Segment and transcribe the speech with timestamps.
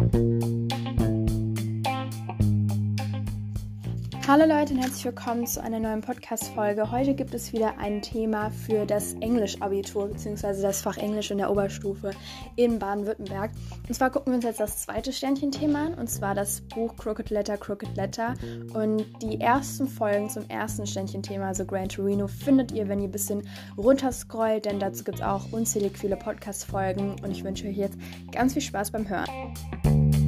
[0.00, 0.39] Bye.
[4.30, 6.92] Hallo Leute und herzlich willkommen zu einer neuen Podcast-Folge.
[6.92, 10.62] Heute gibt es wieder ein Thema für das Englisch-Abitur bzw.
[10.62, 12.12] das Fach Englisch in der Oberstufe
[12.54, 13.50] in Baden-Württemberg.
[13.88, 17.30] Und zwar gucken wir uns jetzt das zweite Sternchen-Thema an und zwar das Buch Crooked
[17.30, 18.34] Letter, Crooked Letter.
[18.72, 23.10] Und die ersten Folgen zum ersten Sternchen-Thema, also Gran Torino, findet ihr, wenn ihr ein
[23.10, 23.42] bisschen
[23.76, 27.98] runterscrollt, denn dazu gibt es auch unzählig viele Podcast-Folgen und ich wünsche euch jetzt
[28.30, 30.19] ganz viel Spaß beim Hören.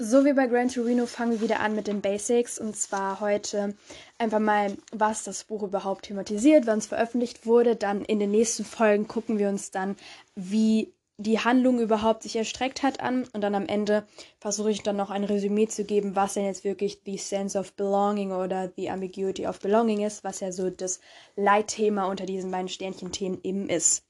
[0.00, 3.74] So wie bei Gran Torino fangen wir wieder an mit den Basics und zwar heute
[4.16, 7.74] einfach mal, was das Buch überhaupt thematisiert, wann es veröffentlicht wurde.
[7.74, 9.96] Dann in den nächsten Folgen gucken wir uns dann,
[10.36, 14.06] wie die Handlung überhaupt sich erstreckt hat an und dann am Ende
[14.38, 17.72] versuche ich dann noch ein Resümee zu geben, was denn jetzt wirklich the sense of
[17.72, 21.00] belonging oder the ambiguity of belonging ist, was ja so das
[21.34, 24.07] Leitthema unter diesen beiden Sternchen-Themen eben ist.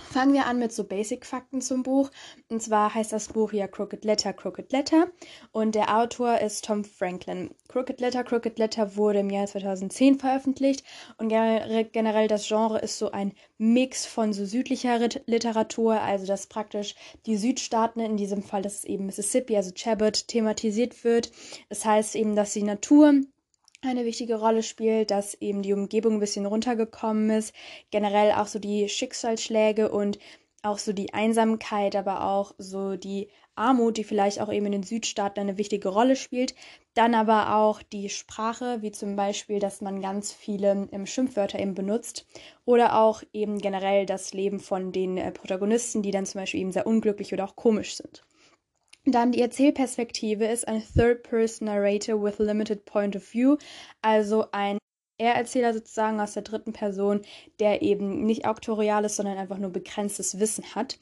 [0.00, 2.10] Fangen wir an mit so Basic-Fakten zum Buch.
[2.48, 5.06] Und zwar heißt das Buch ja Crooked Letter, Crooked Letter.
[5.52, 7.54] Und der Autor ist Tom Franklin.
[7.68, 10.84] Crooked Letter, Crooked Letter wurde im Jahr 2010 veröffentlicht.
[11.18, 16.94] Und generell das Genre ist so ein Mix von so südlicher Literatur, also dass praktisch
[17.26, 21.30] die Südstaaten, in diesem Fall das ist eben Mississippi, also Chabot, thematisiert wird.
[21.68, 23.14] Das heißt eben, dass die Natur
[23.82, 27.54] eine wichtige Rolle spielt, dass eben die Umgebung ein bisschen runtergekommen ist,
[27.90, 30.18] generell auch so die Schicksalsschläge und
[30.62, 34.82] auch so die Einsamkeit, aber auch so die Armut, die vielleicht auch eben in den
[34.84, 36.54] Südstaaten eine wichtige Rolle spielt.
[36.94, 41.74] Dann aber auch die Sprache, wie zum Beispiel, dass man ganz viele ähm, Schimpfwörter eben
[41.74, 42.26] benutzt.
[42.64, 46.72] Oder auch eben generell das Leben von den äh, Protagonisten, die dann zum Beispiel eben
[46.72, 48.24] sehr unglücklich oder auch komisch sind.
[49.04, 53.56] Dann die Erzählperspektive ist ein Third-Person Narrator with Limited Point of View,
[54.00, 54.78] also ein
[55.18, 57.22] Er-Erzähler sozusagen aus der dritten Person,
[57.58, 60.98] der eben nicht auktorial ist, sondern einfach nur begrenztes Wissen hat.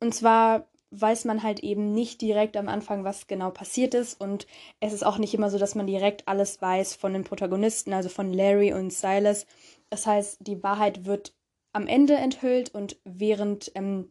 [0.00, 4.20] Und zwar weiß man halt eben nicht direkt am Anfang, was genau passiert ist.
[4.20, 4.46] Und
[4.80, 8.08] es ist auch nicht immer so, dass man direkt alles weiß von den Protagonisten, also
[8.08, 9.46] von Larry und Silas.
[9.90, 11.34] Das heißt, die Wahrheit wird
[11.72, 14.10] am Ende enthüllt und während ähm,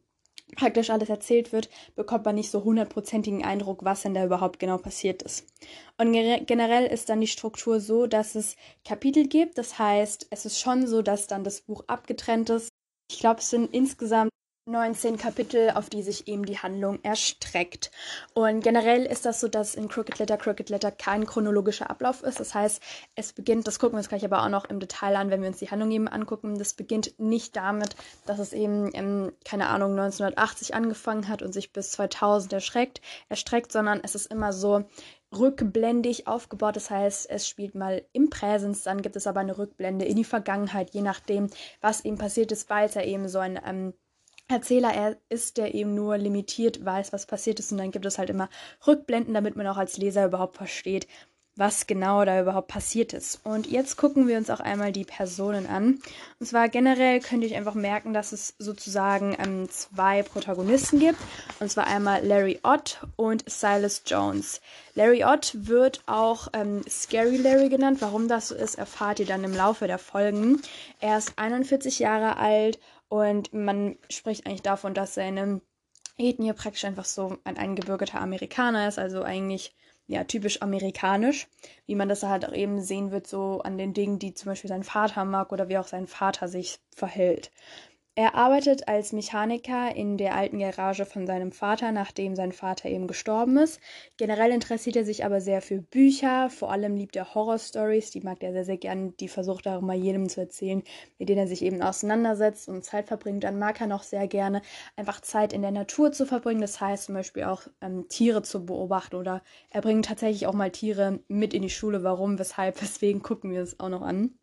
[0.55, 4.77] praktisch alles erzählt wird, bekommt man nicht so hundertprozentigen Eindruck, was denn da überhaupt genau
[4.77, 5.47] passiert ist.
[5.97, 9.57] Und generell ist dann die Struktur so, dass es Kapitel gibt.
[9.57, 12.69] Das heißt, es ist schon so, dass dann das Buch abgetrennt ist.
[13.11, 14.31] Ich glaube, es sind insgesamt
[14.67, 17.91] 19 Kapitel, auf die sich eben die Handlung erstreckt.
[18.33, 22.39] Und generell ist das so, dass in Crooked Letter, Crooked Letter kein chronologischer Ablauf ist.
[22.39, 22.81] Das heißt,
[23.13, 25.49] es beginnt, das gucken wir uns gleich aber auch noch im Detail an, wenn wir
[25.49, 26.57] uns die Handlung eben angucken.
[26.57, 31.71] Das beginnt nicht damit, dass es eben, im, keine Ahnung, 1980 angefangen hat und sich
[31.71, 34.85] bis 2000 erschreckt, erstreckt, sondern es ist immer so
[35.31, 36.75] rückblendig aufgebaut.
[36.75, 40.23] Das heißt, es spielt mal im Präsens, dann gibt es aber eine Rückblende in die
[40.23, 43.93] Vergangenheit, je nachdem, was eben passiert ist, weil es ja eben so ein ähm,
[44.47, 47.71] Erzähler er ist, der eben nur limitiert weiß, was passiert ist.
[47.71, 48.49] Und dann gibt es halt immer
[48.85, 51.07] Rückblenden, damit man auch als Leser überhaupt versteht,
[51.55, 53.39] was genau da überhaupt passiert ist.
[53.43, 55.99] Und jetzt gucken wir uns auch einmal die Personen an.
[56.39, 61.19] Und zwar generell könnt ihr euch einfach merken, dass es sozusagen ähm, zwei Protagonisten gibt.
[61.59, 64.61] Und zwar einmal Larry Ott und Silas Jones.
[64.95, 67.97] Larry Ott wird auch ähm, Scary Larry genannt.
[68.01, 70.61] Warum das so ist, erfahrt ihr dann im Laufe der Folgen.
[70.99, 72.79] Er ist 41 Jahre alt
[73.09, 75.61] und man spricht eigentlich davon, dass seine
[76.17, 79.75] Ethnie praktisch einfach so ein eingebürgerter Amerikaner ist, also eigentlich
[80.07, 81.47] ja typisch amerikanisch,
[81.87, 84.69] wie man das halt auch eben sehen wird, so an den Dingen, die zum Beispiel
[84.69, 87.51] sein Vater mag oder wie auch sein Vater sich verhält.
[88.17, 93.07] Er arbeitet als Mechaniker in der alten Garage von seinem Vater, nachdem sein Vater eben
[93.07, 93.81] gestorben ist.
[94.15, 98.41] Generell interessiert er sich aber sehr für Bücher, vor allem liebt er Horror-Stories, die mag
[98.41, 99.17] er sehr, sehr gern.
[99.17, 100.81] Die versucht er auch mal jedem zu erzählen,
[101.19, 103.43] mit denen er sich eben auseinandersetzt und Zeit verbringt.
[103.43, 104.61] Dann mag er noch sehr gerne
[104.95, 108.65] einfach Zeit in der Natur zu verbringen, das heißt zum Beispiel auch ähm, Tiere zu
[108.65, 112.03] beobachten oder er bringt tatsächlich auch mal Tiere mit in die Schule.
[112.03, 114.35] Warum, weshalb, weswegen gucken wir es auch noch an.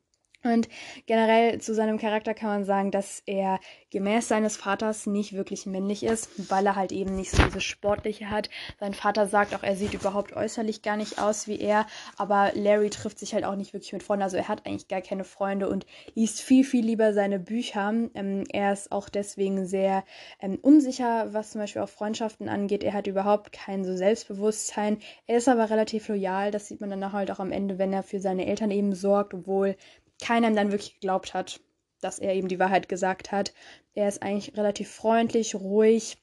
[0.45, 0.69] Und
[1.07, 3.61] generell zu seinem Charakter kann man sagen, dass er
[3.91, 8.29] gemäß seines Vaters nicht wirklich männlich ist, weil er halt eben nicht so dieses Sportliche
[8.29, 8.51] hat.
[8.81, 11.87] Sein Vater sagt auch, er sieht überhaupt äußerlich gar nicht aus wie er,
[12.17, 14.25] aber Larry trifft sich halt auch nicht wirklich mit Freunden.
[14.25, 17.93] Also er hat eigentlich gar keine Freunde und liest viel, viel lieber seine Bücher.
[18.15, 20.05] Ähm, er ist auch deswegen sehr
[20.41, 22.83] ähm, unsicher, was zum Beispiel auch Freundschaften angeht.
[22.83, 24.99] Er hat überhaupt kein so Selbstbewusstsein.
[25.27, 26.51] Er ist aber relativ loyal.
[26.51, 29.35] Das sieht man dann halt auch am Ende, wenn er für seine Eltern eben sorgt,
[29.35, 29.77] obwohl
[30.23, 31.61] keiner ihm dann wirklich geglaubt hat,
[32.01, 33.53] dass er eben die Wahrheit gesagt hat.
[33.95, 36.17] Er ist eigentlich relativ freundlich, ruhig,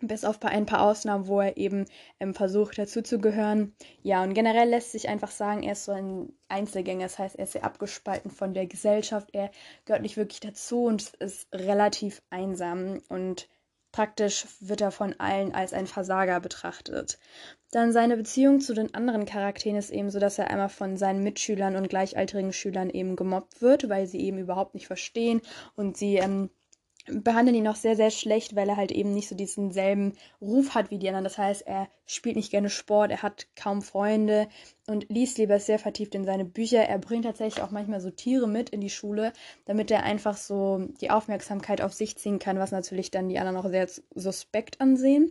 [0.00, 1.86] bis auf ein paar Ausnahmen, wo er eben
[2.20, 3.74] ähm, versucht dazuzugehören.
[4.02, 7.44] Ja, und generell lässt sich einfach sagen, er ist so ein Einzelgänger, das heißt, er
[7.44, 9.50] ist sehr abgespalten von der Gesellschaft, er
[9.84, 13.48] gehört nicht wirklich dazu und ist relativ einsam und
[13.92, 17.18] praktisch wird er von allen als ein Versager betrachtet.
[17.70, 21.22] Dann seine Beziehung zu den anderen Charakteren ist eben so, dass er einmal von seinen
[21.22, 25.42] Mitschülern und gleichaltrigen Schülern eben gemobbt wird, weil sie eben überhaupt nicht verstehen
[25.76, 26.50] und sie ähm,
[27.12, 30.74] behandeln ihn auch sehr, sehr schlecht, weil er halt eben nicht so diesen selben Ruf
[30.74, 31.24] hat wie die anderen.
[31.24, 34.48] Das heißt, er spielt nicht gerne Sport, er hat kaum Freunde
[34.86, 36.78] und liest lieber sehr vertieft in seine Bücher.
[36.78, 39.32] Er bringt tatsächlich auch manchmal so Tiere mit in die Schule,
[39.66, 43.58] damit er einfach so die Aufmerksamkeit auf sich ziehen kann, was natürlich dann die anderen
[43.58, 45.30] auch sehr suspekt ansehen.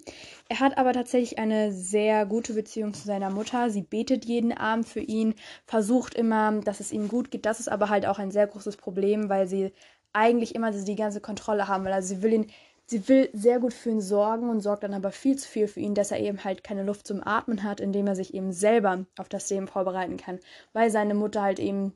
[0.50, 3.72] Er hat aber tatsächlich eine sehr gute Beziehung zu seiner Mutter.
[3.72, 5.34] Sie betet jeden Abend für ihn,
[5.66, 7.48] versucht immer, dass es ihm gut geht.
[7.48, 9.72] Das ist aber halt auch ein sehr großes Problem, weil sie
[10.14, 11.94] eigentlich immer die ganze Kontrolle haben will.
[11.94, 12.52] Also sie will ihn,
[12.86, 15.80] sie will sehr gut für ihn sorgen und sorgt dann aber viel zu viel für
[15.80, 19.06] ihn, dass er eben halt keine Luft zum Atmen hat, indem er sich eben selber
[19.18, 20.40] auf das Leben vorbereiten kann,
[20.74, 21.94] weil seine Mutter halt eben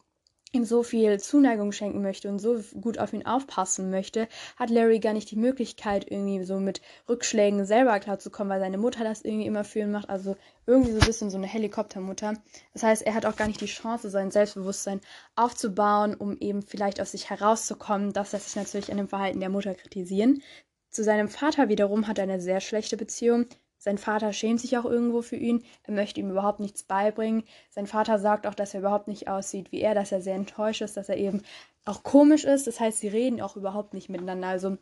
[0.53, 4.27] ihm so viel Zuneigung schenken möchte und so gut auf ihn aufpassen möchte,
[4.57, 9.03] hat Larry gar nicht die Möglichkeit, irgendwie so mit Rückschlägen selber klarzukommen, weil seine Mutter
[9.03, 10.09] das irgendwie immer für ihn macht.
[10.09, 12.33] Also irgendwie so ein bisschen so eine Helikoptermutter.
[12.73, 15.01] Das heißt, er hat auch gar nicht die Chance, sein Selbstbewusstsein
[15.35, 18.11] aufzubauen, um eben vielleicht aus sich herauszukommen.
[18.11, 20.41] Das lässt sich natürlich an dem Verhalten der Mutter kritisieren.
[20.89, 23.45] Zu seinem Vater wiederum hat er eine sehr schlechte Beziehung.
[23.83, 25.63] Sein Vater schämt sich auch irgendwo für ihn.
[25.81, 27.43] Er möchte ihm überhaupt nichts beibringen.
[27.71, 30.81] Sein Vater sagt auch, dass er überhaupt nicht aussieht wie er, dass er sehr enttäuscht
[30.81, 31.41] ist, dass er eben
[31.83, 32.67] auch komisch ist.
[32.67, 34.49] Das heißt, sie reden auch überhaupt nicht miteinander.
[34.49, 34.77] Also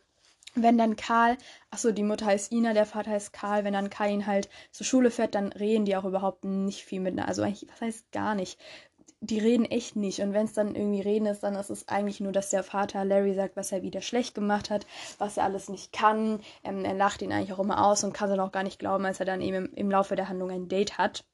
[0.53, 1.37] wenn dann Karl,
[1.71, 4.85] achso, die Mutter heißt Ina, der Vater heißt Karl, wenn dann Karl ihn halt zur
[4.85, 7.29] Schule fährt, dann reden die auch überhaupt nicht viel miteinander.
[7.29, 8.59] Also eigentlich, was heißt gar nicht
[9.21, 10.21] die reden echt nicht.
[10.21, 13.03] Und wenn es dann irgendwie reden ist, dann ist es eigentlich nur, dass der Vater
[13.03, 14.85] Larry sagt, was er wieder schlecht gemacht hat,
[15.17, 16.41] was er alles nicht kann.
[16.63, 19.05] Ähm, er lacht ihn eigentlich auch immer aus und kann dann auch gar nicht glauben,
[19.05, 21.25] als er dann eben im, im Laufe der Handlung ein Date hat.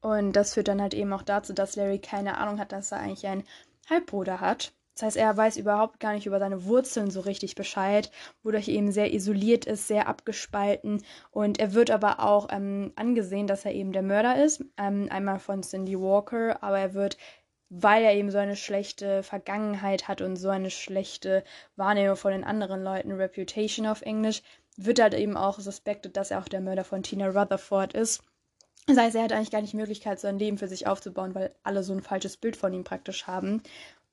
[0.00, 3.00] Und das führt dann halt eben auch dazu, dass Larry keine Ahnung hat, dass er
[3.00, 3.44] eigentlich einen
[3.88, 4.72] Halbbruder hat.
[4.94, 8.10] Das heißt, er weiß überhaupt gar nicht über seine Wurzeln so richtig Bescheid,
[8.42, 11.02] wodurch er eben sehr isoliert ist, sehr abgespalten.
[11.32, 14.64] Und er wird aber auch ähm, angesehen, dass er eben der Mörder ist.
[14.78, 17.18] Ähm, einmal von Cindy Walker, aber er wird,
[17.70, 21.42] weil er eben so eine schlechte Vergangenheit hat und so eine schlechte
[21.74, 24.42] Wahrnehmung von den anderen Leuten, Reputation auf Englisch,
[24.76, 28.22] wird halt eben auch suspected, dass er auch der Mörder von Tina Rutherford ist.
[28.86, 31.34] Das heißt, er hat eigentlich gar nicht die Möglichkeit, so ein Leben für sich aufzubauen,
[31.34, 33.62] weil alle so ein falsches Bild von ihm praktisch haben.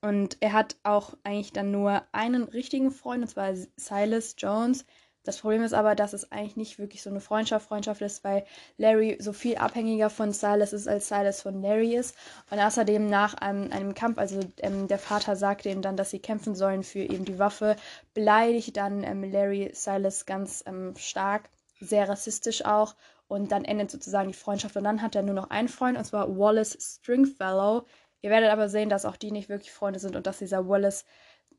[0.01, 4.85] Und er hat auch eigentlich dann nur einen richtigen Freund, und zwar Silas Jones.
[5.23, 8.43] Das Problem ist aber, dass es eigentlich nicht wirklich so eine Freundschaft, Freundschaft ist, weil
[8.77, 12.15] Larry so viel abhängiger von Silas ist, als Silas von Larry ist.
[12.49, 16.19] Und außerdem nach einem, einem Kampf, also ähm, der Vater sagte ihm dann, dass sie
[16.19, 17.75] kämpfen sollen für eben die Waffe,
[18.15, 21.49] beleidigt dann ähm, Larry Silas ganz ähm, stark,
[21.79, 22.95] sehr rassistisch auch.
[23.27, 24.75] Und dann endet sozusagen die Freundschaft.
[24.75, 27.85] Und dann hat er nur noch einen Freund, und zwar Wallace Stringfellow,
[28.21, 31.05] Ihr werdet aber sehen, dass auch die nicht wirklich Freunde sind und dass dieser Wallace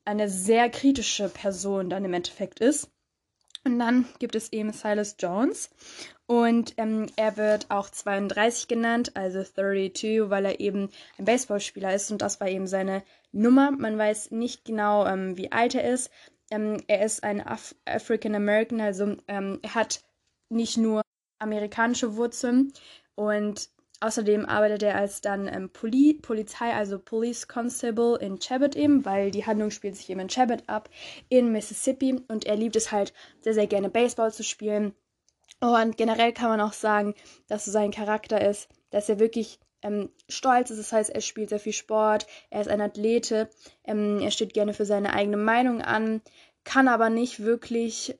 [0.05, 2.91] eine sehr kritische Person dann im Endeffekt ist.
[3.64, 5.70] Und dann gibt es eben Silas Jones.
[6.26, 10.88] Und ähm, er wird auch 32 genannt, also 32, weil er eben
[11.19, 12.11] ein Baseballspieler ist.
[12.11, 13.70] Und das war eben seine Nummer.
[13.70, 16.11] Man weiß nicht genau, ähm, wie alt er ist.
[16.50, 20.03] Ähm, er ist ein Af African American, also ähm, er hat
[20.49, 21.03] nicht nur
[21.38, 22.73] amerikanische Wurzeln.
[23.15, 23.69] Und
[24.03, 29.31] Außerdem arbeitet er als dann ähm, Poli Polizei, also Police Constable in Chabot eben, weil
[29.31, 30.91] die Handlung spielt sich eben in Chabot ab,
[31.29, 32.21] in Mississippi.
[32.27, 33.13] Und er liebt es halt
[33.43, 34.93] sehr, sehr gerne Baseball zu spielen.
[35.61, 37.15] Und generell kann man auch sagen,
[37.47, 40.79] dass so sein Charakter ist, dass er wirklich ähm, stolz ist.
[40.79, 43.51] Das heißt, er spielt sehr viel Sport, er ist ein Athlete,
[43.85, 46.23] ähm, er steht gerne für seine eigene Meinung an,
[46.65, 48.19] kann aber nicht wirklich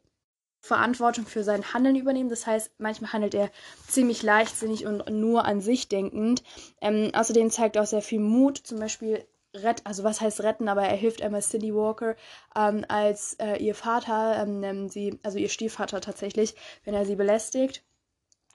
[0.63, 2.31] Verantwortung für sein Handeln übernehmen.
[2.31, 3.51] Das heißt, manchmal handelt er
[3.89, 6.45] ziemlich leichtsinnig und nur an sich denkend.
[6.81, 10.69] Ähm, außerdem zeigt er auch sehr viel Mut, zum Beispiel rett, also was heißt retten,
[10.69, 12.15] aber er hilft einmal Cindy Walker,
[12.57, 16.55] ähm, als äh, ihr Vater, ähm, sie, also ihr Stiefvater tatsächlich,
[16.85, 17.83] wenn er sie belästigt.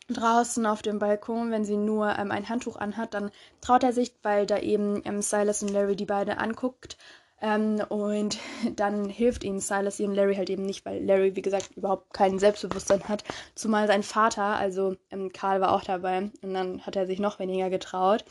[0.07, 4.13] Draußen auf dem Balkon, wenn sie nur ähm, ein Handtuch anhat, dann traut er sich,
[4.23, 6.97] weil da eben ähm, Silas und Larry die beiden anguckt
[7.41, 8.39] ähm, und
[8.75, 12.39] dann hilft ihnen Silas und Larry halt eben nicht, weil Larry, wie gesagt, überhaupt kein
[12.39, 13.23] Selbstbewusstsein hat.
[13.55, 17.39] Zumal sein Vater, also ähm, Karl war auch dabei und dann hat er sich noch
[17.39, 18.25] weniger getraut.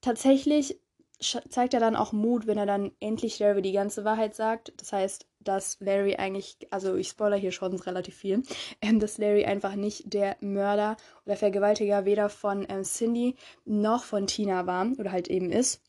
[0.00, 0.80] Tatsächlich
[1.20, 4.72] zeigt er dann auch Mut, wenn er dann endlich Larry die ganze Wahrheit sagt.
[4.76, 8.42] Das heißt, dass Larry eigentlich, also ich spoiler hier schon relativ viel,
[8.82, 14.26] ähm, dass Larry einfach nicht der Mörder oder Vergewaltiger weder von ähm, Cindy noch von
[14.26, 15.82] Tina war oder halt eben ist.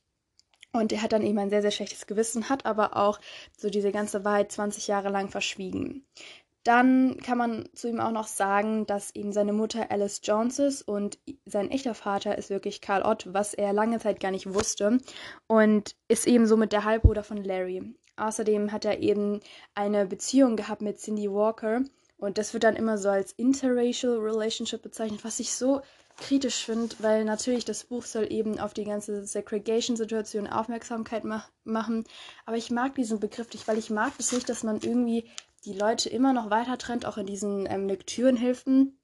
[0.72, 3.20] Und er hat dann eben ein sehr, sehr schlechtes Gewissen, hat aber auch
[3.58, 6.06] so diese ganze Wahrheit 20 Jahre lang verschwiegen.
[6.64, 10.82] Dann kann man zu ihm auch noch sagen, dass eben seine Mutter Alice Jones ist
[10.82, 15.00] und sein echter Vater ist wirklich Karl Ott, was er lange Zeit gar nicht wusste
[15.48, 17.96] und ist eben somit der Halbbruder von Larry.
[18.18, 19.40] Außerdem hat er eben
[19.74, 21.82] eine Beziehung gehabt mit Cindy Walker
[22.18, 25.82] Und das wird dann immer so als interracial relationship bezeichnet, was ich so
[26.20, 32.06] kritisch finde, weil natürlich das Buch soll eben auf die ganze Segregation-Situation Aufmerksamkeit ma machen.
[32.46, 35.30] Aber ich mag diesen Begriff nicht, weil ich mag es nicht, dass man irgendwie
[35.66, 38.98] die Leute immer noch weiter trennt, auch in diesen ähm, Lektürenhilfen.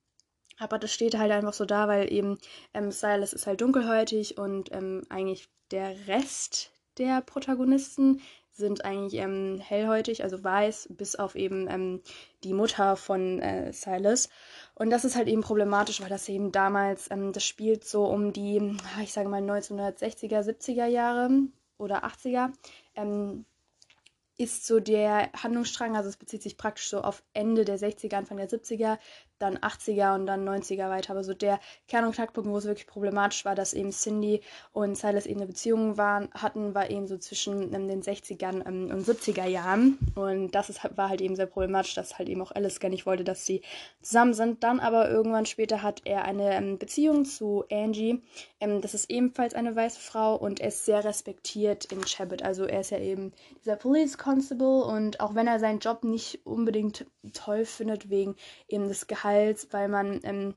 [0.58, 2.38] Aber das steht halt einfach so da, weil eben
[2.74, 9.60] ähm, Silas ist halt dunkelhäutig und ähm, eigentlich der Rest der Protagonisten sind eigentlich ähm,
[9.60, 12.02] hellhäutig, also weiß, bis auf eben ähm,
[12.46, 14.30] die Mutter von äh, Silas.
[14.76, 18.34] Und das ist halt eben problematisch, weil das eben damals, ähm, das spielt so um
[18.34, 21.30] die, ich sage mal 1960er, 70er Jahre
[21.78, 22.52] oder 80er.
[22.96, 23.46] Ähm,
[24.38, 28.36] ist so der Handlungsstrang, also es bezieht sich praktisch so auf Ende der 60er, Anfang
[28.36, 28.98] der 70er,
[29.40, 31.12] dann 80er und dann 90er weiter.
[31.12, 34.42] Aber so der Kern- und Knackpunkt, wo es wirklich problematisch war, dass eben Cindy
[34.74, 38.92] und Silas eben eine Beziehung waren, hatten, war eben so zwischen ähm, den 60ern ähm,
[38.92, 39.98] und 70er Jahren.
[40.16, 43.06] Und das ist, war halt eben sehr problematisch, dass halt eben auch Alice gar nicht
[43.06, 43.62] wollte, dass sie
[44.02, 44.64] zusammen sind.
[44.64, 48.22] Dann aber irgendwann später hat er eine ähm, Beziehung zu Angie.
[48.60, 52.42] Ähm, das ist ebenfalls eine weiße Frau und er ist sehr respektiert in Chabot.
[52.42, 56.46] Also er ist ja eben dieser Police Constable und auch wenn er seinen Job nicht
[56.46, 58.36] unbedingt toll findet, wegen
[58.68, 60.54] eben des Gehalts, Gehalts, weil man ähm,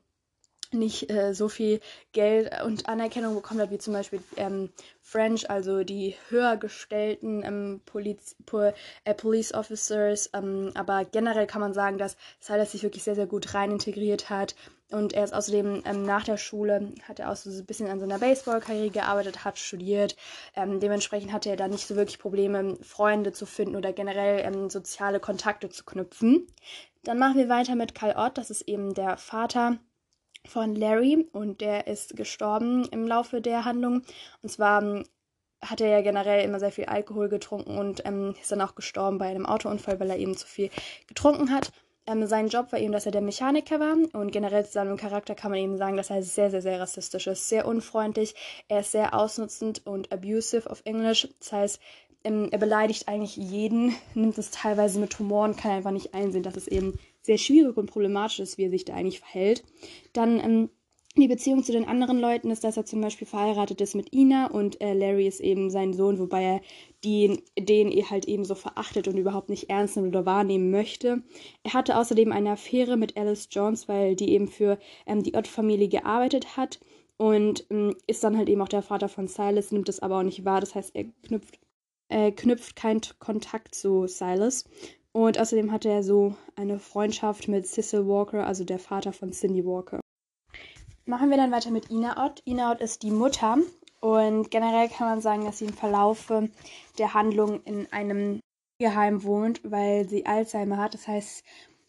[0.71, 1.79] nicht äh, so viel
[2.11, 4.69] Geld und Anerkennung bekommen hat, wie zum Beispiel ähm,
[5.01, 8.71] French, also die höher gestellten ähm, Poliz po
[9.03, 10.29] äh, Police Officers.
[10.33, 14.29] Ähm, aber generell kann man sagen, dass Silas sich wirklich sehr, sehr gut rein integriert
[14.29, 14.55] hat.
[14.91, 17.99] Und er ist außerdem ähm, nach der Schule, hat er auch so ein bisschen an
[17.99, 20.15] seiner Baseballkarriere gearbeitet, hat studiert.
[20.55, 24.69] Ähm, dementsprechend hatte er da nicht so wirklich Probleme, Freunde zu finden oder generell ähm,
[24.69, 26.47] soziale Kontakte zu knüpfen.
[27.03, 29.79] Dann machen wir weiter mit Karl Ott, das ist eben der Vater
[30.45, 34.03] von Larry und der ist gestorben im Laufe der Handlung.
[34.41, 35.05] Und zwar ähm,
[35.61, 39.17] hat er ja generell immer sehr viel Alkohol getrunken und ähm, ist dann auch gestorben
[39.17, 40.69] bei einem Autounfall, weil er eben zu viel
[41.07, 41.71] getrunken hat.
[42.09, 45.35] Ähm, sein Job war eben, dass er der Mechaniker war und generell zu seinem Charakter
[45.35, 48.33] kann man eben sagen, dass er sehr, sehr, sehr rassistisch ist, sehr unfreundlich,
[48.67, 51.27] er ist sehr ausnutzend und abusive auf Englisch.
[51.39, 51.79] Das heißt,
[52.23, 56.43] ähm, er beleidigt eigentlich jeden, nimmt es teilweise mit Humor und kann einfach nicht einsehen,
[56.43, 59.63] dass es eben sehr schwierig und problematisch ist, wie er sich da eigentlich verhält.
[60.13, 60.69] Dann ähm,
[61.19, 64.47] die Beziehung zu den anderen Leuten ist, dass er zum Beispiel verheiratet ist mit Ina
[64.47, 66.61] und äh, Larry ist eben sein Sohn, wobei er
[67.03, 71.23] die, den er halt eben so verachtet und überhaupt nicht ernst nimmt oder wahrnehmen möchte.
[71.63, 75.87] Er hatte außerdem eine Affäre mit Alice Jones, weil die eben für ähm, die Ott-Familie
[75.87, 76.79] gearbeitet hat
[77.17, 80.23] und ähm, ist dann halt eben auch der Vater von Silas, nimmt das aber auch
[80.23, 80.61] nicht wahr.
[80.61, 81.59] Das heißt, er knüpft
[82.09, 84.65] äh, knüpft keinen Kontakt zu Silas.
[85.11, 89.65] Und außerdem hat er so eine Freundschaft mit Cecil Walker, also der Vater von Cindy
[89.65, 89.99] Walker.
[91.09, 92.43] Machen wir dann weiter mit Ina Ott.
[92.45, 93.57] Ina Ott ist die Mutter
[93.99, 96.49] und generell kann man sagen, dass sie im Verlaufe
[96.99, 98.41] der Handlung in einem
[98.79, 100.93] Geheim wohnt, weil sie Alzheimer hat.
[100.93, 101.43] Das heißt,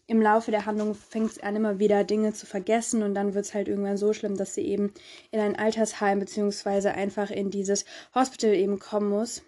[0.07, 3.45] im Laufe der Handlung fängt sie an, immer wieder Dinge zu vergessen und dann wird
[3.45, 4.91] es halt irgendwann so schlimm, dass sie eben
[5.29, 6.87] in ein Altersheim bzw.
[6.87, 7.85] einfach in dieses
[8.15, 9.43] Hospital eben kommen muss.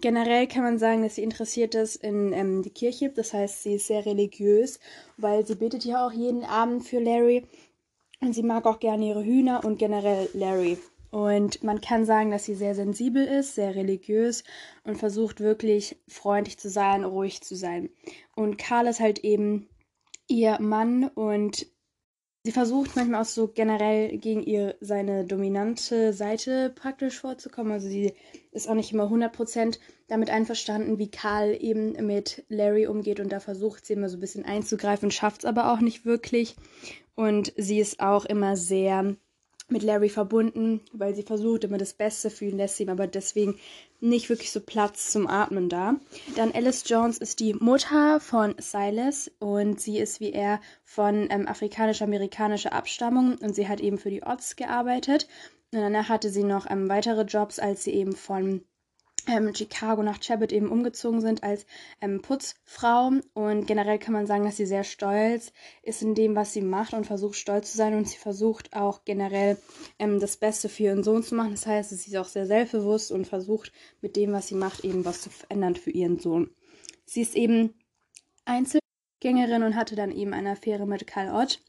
[0.00, 3.08] Generell kann man sagen, dass sie interessiert ist in ähm, die Kirche.
[3.08, 4.78] Das heißt, sie ist sehr religiös,
[5.16, 7.44] weil sie betet ja auch jeden Abend für Larry.
[8.20, 10.78] Und sie mag auch gerne ihre Hühner und generell Larry.
[11.10, 14.44] Und man kann sagen, dass sie sehr sensibel ist, sehr religiös
[14.84, 17.88] und versucht wirklich freundlich zu sein, ruhig zu sein.
[18.36, 19.68] Und Karl ist halt eben
[20.26, 21.66] ihr Mann und
[22.48, 27.72] Sie versucht manchmal auch so generell gegen ihr seine dominante Seite praktisch vorzukommen.
[27.72, 28.14] Also sie
[28.52, 33.40] ist auch nicht immer 100% damit einverstanden, wie Karl eben mit Larry umgeht und da
[33.40, 36.56] versucht sie immer so ein bisschen einzugreifen, schafft es aber auch nicht wirklich.
[37.18, 39.16] Und sie ist auch immer sehr
[39.68, 43.58] mit Larry verbunden, weil sie versucht immer das Beste für ihn, lässt ihm aber deswegen
[43.98, 45.96] nicht wirklich so Platz zum Atmen da.
[46.36, 51.48] Dann Alice Jones ist die Mutter von Silas und sie ist wie er von ähm,
[51.48, 55.26] afrikanisch-amerikanischer Abstammung und sie hat eben für die Odds gearbeitet.
[55.72, 58.62] Und danach hatte sie noch ähm, weitere Jobs, als sie eben von
[59.28, 61.66] ähm, Chicago nach Chabot eben umgezogen sind als
[62.00, 63.12] ähm, Putzfrau.
[63.34, 66.94] Und generell kann man sagen, dass sie sehr stolz ist in dem, was sie macht
[66.94, 67.94] und versucht stolz zu sein.
[67.94, 69.58] Und sie versucht auch generell
[69.98, 71.52] ähm, das Beste für ihren Sohn zu machen.
[71.52, 75.04] Das heißt, sie ist auch sehr selbstbewusst und versucht mit dem, was sie macht, eben
[75.04, 76.50] was zu verändern für ihren Sohn.
[77.04, 77.74] Sie ist eben
[78.44, 81.60] Einzelgängerin und hatte dann eben eine Affäre mit Karl Ott.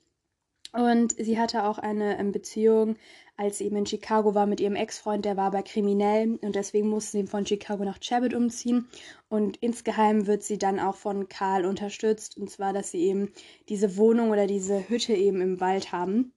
[0.72, 2.96] Und sie hatte auch eine ähm, Beziehung,
[3.38, 6.90] als sie eben in Chicago war mit ihrem Ex-Freund, der war aber kriminell und deswegen
[6.90, 8.88] musste sie von Chicago nach Chabot umziehen.
[9.30, 13.32] Und insgeheim wird sie dann auch von Karl unterstützt, und zwar, dass sie eben
[13.70, 16.34] diese Wohnung oder diese Hütte eben im Wald haben.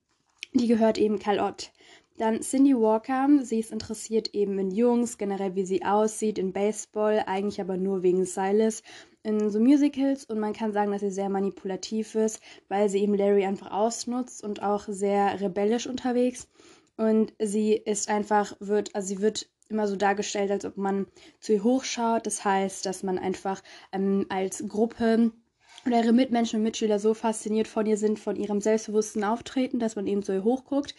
[0.55, 1.73] Die gehört eben Karl Ott.
[2.19, 7.25] Dann Cindy Walker, sie ist interessiert eben in Jungs, generell wie sie aussieht, in Baseball,
[7.27, 8.83] eigentlich aber nur wegen Silas
[9.25, 13.14] in so Musicals und man kann sagen, dass sie sehr manipulativ ist, weil sie eben
[13.14, 16.49] Larry einfach ausnutzt und auch sehr rebellisch unterwegs.
[16.97, 21.07] Und sie ist einfach, wird, also sie wird immer so dargestellt, als ob man
[21.41, 22.26] zu ihr hochschaut.
[22.26, 23.62] Das heißt, dass man einfach
[23.93, 25.33] ähm, als Gruppe
[25.87, 29.97] oder ihre Mitmenschen und Mitschüler so fasziniert von ihr sind, von ihrem selbstbewussten Auftreten, dass
[29.97, 30.95] man eben zu ihr hochguckt.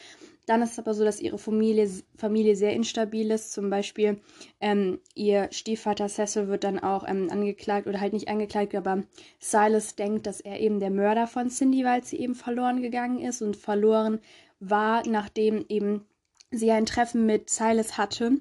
[0.46, 3.54] Dann ist es aber so, dass ihre Familie, Familie sehr instabil ist.
[3.54, 4.20] Zum Beispiel
[4.60, 9.04] ähm, ihr Stiefvater Cecil wird dann auch ähm, angeklagt oder halt nicht angeklagt, aber
[9.40, 13.42] Silas denkt, dass er eben der Mörder von Cindy, weil sie eben verloren gegangen ist
[13.42, 14.20] und verloren
[14.60, 16.06] war, nachdem eben
[16.52, 18.38] sie ein Treffen mit Silas hatte.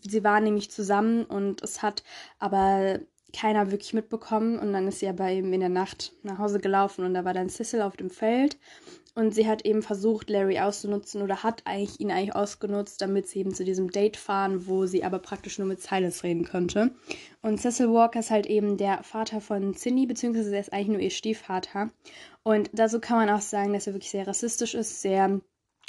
[0.00, 2.04] Sie waren nämlich zusammen und es hat
[2.38, 3.00] aber
[3.36, 4.58] keiner wirklich mitbekommen.
[4.58, 7.34] Und dann ist sie aber eben in der Nacht nach Hause gelaufen und da war
[7.34, 8.56] dann Cecil auf dem Feld.
[9.16, 13.38] Und sie hat eben versucht, Larry auszunutzen oder hat eigentlich ihn eigentlich ausgenutzt, damit sie
[13.38, 16.90] eben zu diesem Date fahren, wo sie aber praktisch nur mit Silas reden könnte.
[17.40, 21.00] Und Cecil Walker ist halt eben der Vater von Cindy, beziehungsweise er ist eigentlich nur
[21.00, 21.88] ihr Stiefvater.
[22.42, 25.40] Und dazu kann man auch sagen, dass er wirklich sehr rassistisch ist, sehr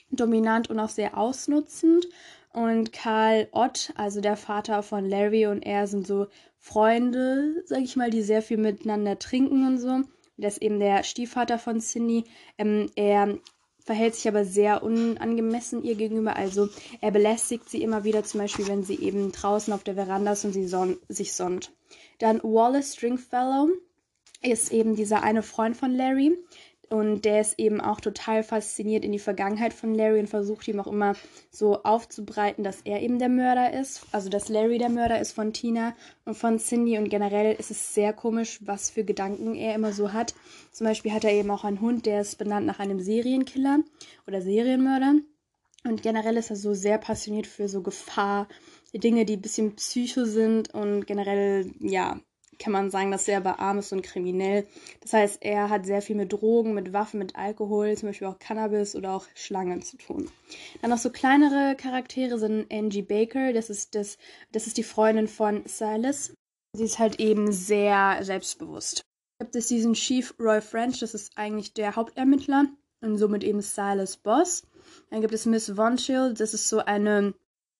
[0.10, 2.07] dominant und auch sehr ausnutzend.
[2.53, 6.27] Und Karl Ott, also der Vater von Larry und er sind so
[6.60, 10.03] Freunde, sag ich mal, die sehr viel miteinander trinken und so.
[10.38, 12.25] Das ist eben der Stiefvater von Cindy.
[12.58, 13.39] Ähm, er
[13.79, 16.36] verhält sich aber sehr unangemessen ihr gegenüber.
[16.36, 16.70] Also
[17.01, 20.46] er belästigt sie immer wieder, zum Beispiel, wenn sie eben draußen auf der Veranda ist
[20.46, 21.72] und sie son sich sonnt.
[22.20, 23.70] Dann Wallace Stringfellow
[24.41, 26.38] ist eben dieser eine Freund von Larry.
[26.89, 30.79] Und der ist eben auch total fasziniert in die Vergangenheit von Larry und versucht ihm
[30.79, 31.15] auch immer
[31.51, 34.06] so aufzubreiten, dass er eben der Mörder ist.
[34.13, 36.98] Also dass Larry der Mörder ist von Tina und von Cindy.
[36.98, 40.34] Und generell ist es sehr komisch, was für Gedanken er immer so hat.
[40.72, 43.79] Zum Beispiel hat er eben auch einen Hund, der ist benannt nach einem Serienkiller
[44.25, 45.15] oder Serienmörder.
[45.84, 48.48] Und generell ist er so sehr passioniert für so Gefahr,
[48.94, 52.20] Dinge, die ein bisschen psycho sind und generell, ja,
[52.59, 54.67] kann man sagen, dass er aber arm ist und kriminell.
[55.01, 58.39] Das heißt, er hat sehr viel mit Drogen, mit Waffen, mit Alkohol, zum Beispiel auch
[58.39, 60.29] Cannabis oder auch Schlangen zu tun.
[60.81, 64.17] Dann noch so kleinere Charaktere sind Angie Baker, das ist, das,
[64.51, 66.33] das ist die Freundin von Silas.
[66.74, 69.03] Sie ist halt eben sehr selbstbewusst.
[69.39, 72.65] Gibt es diesen Chief Roy French, das ist eigentlich der Hauptermittler
[73.01, 74.63] und somit eben Silas Boss.
[75.09, 77.33] Dann gibt es Miss Von Schild, das ist so eine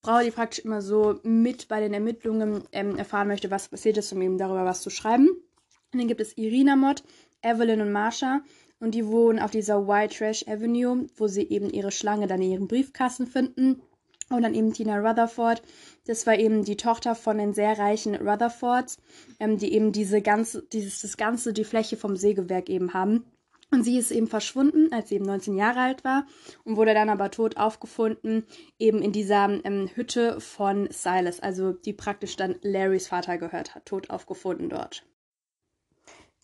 [0.04, 4.12] Frau, die praktisch immer so mit bei den Ermittlungen ähm, erfahren möchte, was passiert ist,
[4.14, 5.28] um eben darüber was zu schreiben.
[5.28, 7.04] Und dann gibt es Irina Mott,
[7.42, 8.42] Evelyn und Marsha.
[8.80, 12.52] Und die wohnen auf dieser White Trash Avenue, wo sie eben ihre Schlange dann in
[12.52, 13.82] ihren Briefkasten finden.
[14.30, 15.62] Und dann eben Tina Rutherford.
[16.06, 18.98] Das war eben die Tochter von den sehr reichen Rutherfords,
[19.40, 23.26] ähm, die eben diese ganze, dieses, das ganze, die Fläche vom Sägewerk eben haben.
[23.70, 26.26] Und sie ist eben verschwunden, als sie eben 19 Jahre alt war
[26.64, 28.46] und wurde dann aber tot aufgefunden,
[28.80, 33.86] eben in dieser ähm, Hütte von Silas, also die praktisch dann Larrys Vater gehört hat,
[33.86, 35.04] tot aufgefunden dort.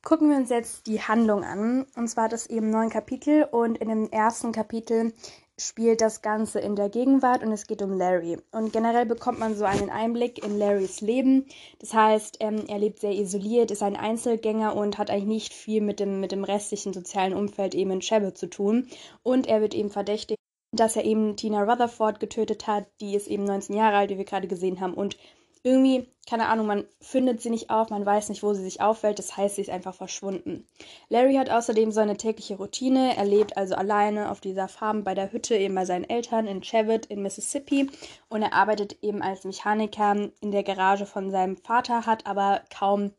[0.03, 1.85] Gucken wir uns jetzt die Handlung an.
[1.95, 5.13] Und zwar es eben neun Kapitel und in dem ersten Kapitel
[5.59, 8.37] spielt das Ganze in der Gegenwart und es geht um Larry.
[8.51, 11.45] Und generell bekommt man so einen Einblick in Larrys Leben.
[11.79, 15.81] Das heißt, ähm, er lebt sehr isoliert, ist ein Einzelgänger und hat eigentlich nicht viel
[15.81, 18.87] mit dem, mit dem restlichen sozialen Umfeld eben in Shabbat zu tun.
[19.21, 20.39] Und er wird eben verdächtigt,
[20.71, 22.87] dass er eben Tina Rutherford getötet hat.
[22.99, 24.95] Die ist eben 19 Jahre alt, wie wir gerade gesehen haben.
[24.95, 25.17] Und
[25.63, 29.17] irgendwie, keine Ahnung, man findet sie nicht auf, man weiß nicht, wo sie sich auffällt,
[29.17, 30.67] das heißt, sie ist einfach verschwunden.
[31.07, 35.31] Larry hat außerdem seine tägliche Routine, er lebt also alleine auf dieser Farm bei der
[35.31, 37.89] Hütte eben bei seinen Eltern in Cheviot in Mississippi
[38.27, 43.11] und er arbeitet eben als Mechaniker in der Garage von seinem Vater, hat aber kaum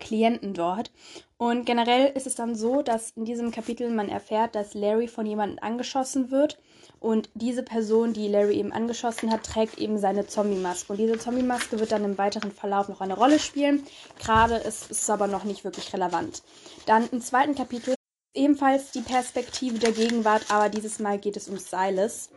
[0.00, 0.90] Klienten dort.
[1.36, 5.26] Und generell ist es dann so, dass in diesem Kapitel man erfährt, dass Larry von
[5.26, 6.58] jemandem angeschossen wird
[7.02, 10.92] und diese Person, die Larry eben angeschossen hat, trägt eben seine Zombie-Maske.
[10.92, 13.84] Und diese Zombie-Maske wird dann im weiteren Verlauf noch eine Rolle spielen.
[14.20, 16.42] Gerade ist es aber noch nicht wirklich relevant.
[16.86, 17.94] Dann im zweiten Kapitel
[18.34, 22.30] ebenfalls die Perspektive der Gegenwart, aber dieses Mal geht es um Silas.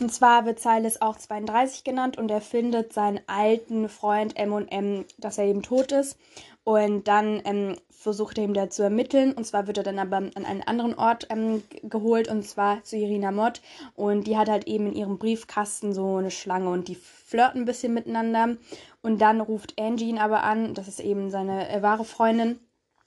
[0.00, 5.38] Und zwar wird Silas auch 32 genannt und er findet seinen alten Freund M&M, dass
[5.38, 6.18] er eben tot ist.
[6.64, 9.32] Und dann ähm, versucht er ihm da zu ermitteln.
[9.32, 12.96] Und zwar wird er dann aber an einen anderen Ort ähm, geholt, und zwar zu
[12.96, 13.60] Irina Mott.
[13.94, 17.66] Und die hat halt eben in ihrem Briefkasten so eine Schlange und die flirten ein
[17.66, 18.56] bisschen miteinander.
[19.02, 22.58] Und dann ruft Angie ihn aber an, das ist eben seine äh, wahre Freundin.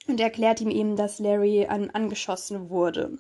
[0.08, 3.18] Und erklärt ihm eben, dass Larry an, angeschossen wurde.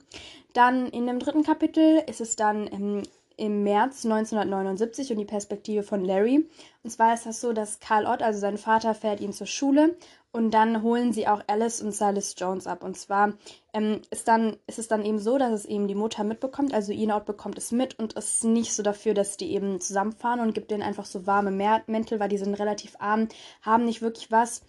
[0.53, 3.03] Dann in dem dritten Kapitel ist es dann ähm,
[3.37, 6.49] im März 1979 und die Perspektive von Larry.
[6.83, 9.97] Und zwar ist das so, dass Carl Ott, also sein Vater, fährt ihn zur Schule
[10.31, 12.83] und dann holen sie auch Alice und Silas Jones ab.
[12.83, 13.33] Und zwar
[13.71, 16.91] ähm, ist, dann, ist es dann eben so, dass es eben die Mutter mitbekommt, also
[16.91, 20.71] Enoch bekommt es mit und ist nicht so dafür, dass die eben zusammenfahren und gibt
[20.71, 23.29] denen einfach so warme Mäntel, weil die sind relativ arm,
[23.61, 24.63] haben nicht wirklich was.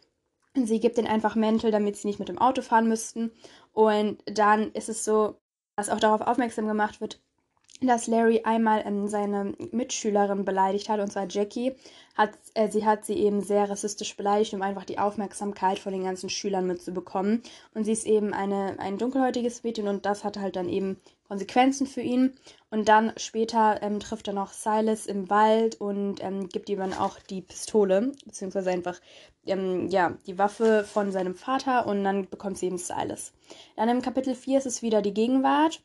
[0.55, 3.33] Sie gibt ihnen einfach Mäntel, damit sie nicht mit dem Auto fahren müssten.
[3.73, 5.41] Und dann ist es so,
[5.77, 7.21] dass auch darauf aufmerksam gemacht wird,
[7.81, 11.75] dass Larry einmal ähm, seine Mitschülerin beleidigt hat, und zwar Jackie.
[12.15, 16.05] Hat, äh, sie hat sie eben sehr rassistisch beleidigt, um einfach die Aufmerksamkeit von den
[16.05, 17.43] ganzen Schülern mitzubekommen.
[17.75, 21.87] Und sie ist eben eine, ein dunkelhäutiges Mädchen und das hat halt dann eben Konsequenzen
[21.87, 22.35] für ihn.
[22.71, 26.95] Und dann später ähm, trifft er noch Silas im Wald und ähm, gibt ihm dann
[26.95, 29.01] auch die Pistole, beziehungsweise einfach
[29.47, 33.33] ähm, ja, die Waffe von seinem Vater und dann bekommt sie eben Silas.
[33.77, 35.83] Dann im Kapitel 4 ist es wieder die Gegenwart.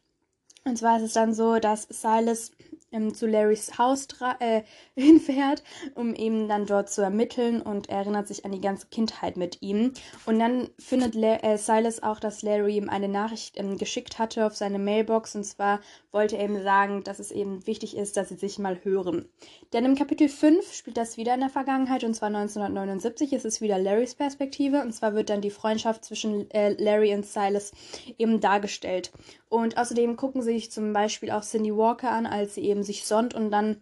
[0.65, 2.52] Und zwar ist es dann so, dass Silas
[2.92, 4.08] ähm, zu Larrys Haus
[4.39, 4.62] äh,
[4.96, 5.63] hinfährt,
[5.96, 9.62] um eben dann dort zu ermitteln und er erinnert sich an die ganze Kindheit mit
[9.62, 9.94] ihm.
[10.26, 14.46] Und dann findet La äh, Silas auch, dass Larry ihm eine Nachricht ähm, geschickt hatte
[14.46, 15.80] auf seine Mailbox und zwar
[16.12, 19.30] wollte er ihm sagen, dass es eben wichtig ist, dass sie sich mal hören.
[19.74, 23.62] Denn im Kapitel 5 spielt das wieder in der Vergangenheit und zwar 1979 ist es
[23.62, 27.72] wieder Larrys Perspektive und zwar wird dann die Freundschaft zwischen äh, Larry und Silas
[28.18, 29.12] eben dargestellt.
[29.50, 33.05] Und außerdem gucken sie sich zum Beispiel auch Cindy Walker an, als sie eben sich
[33.05, 33.82] sonnt und dann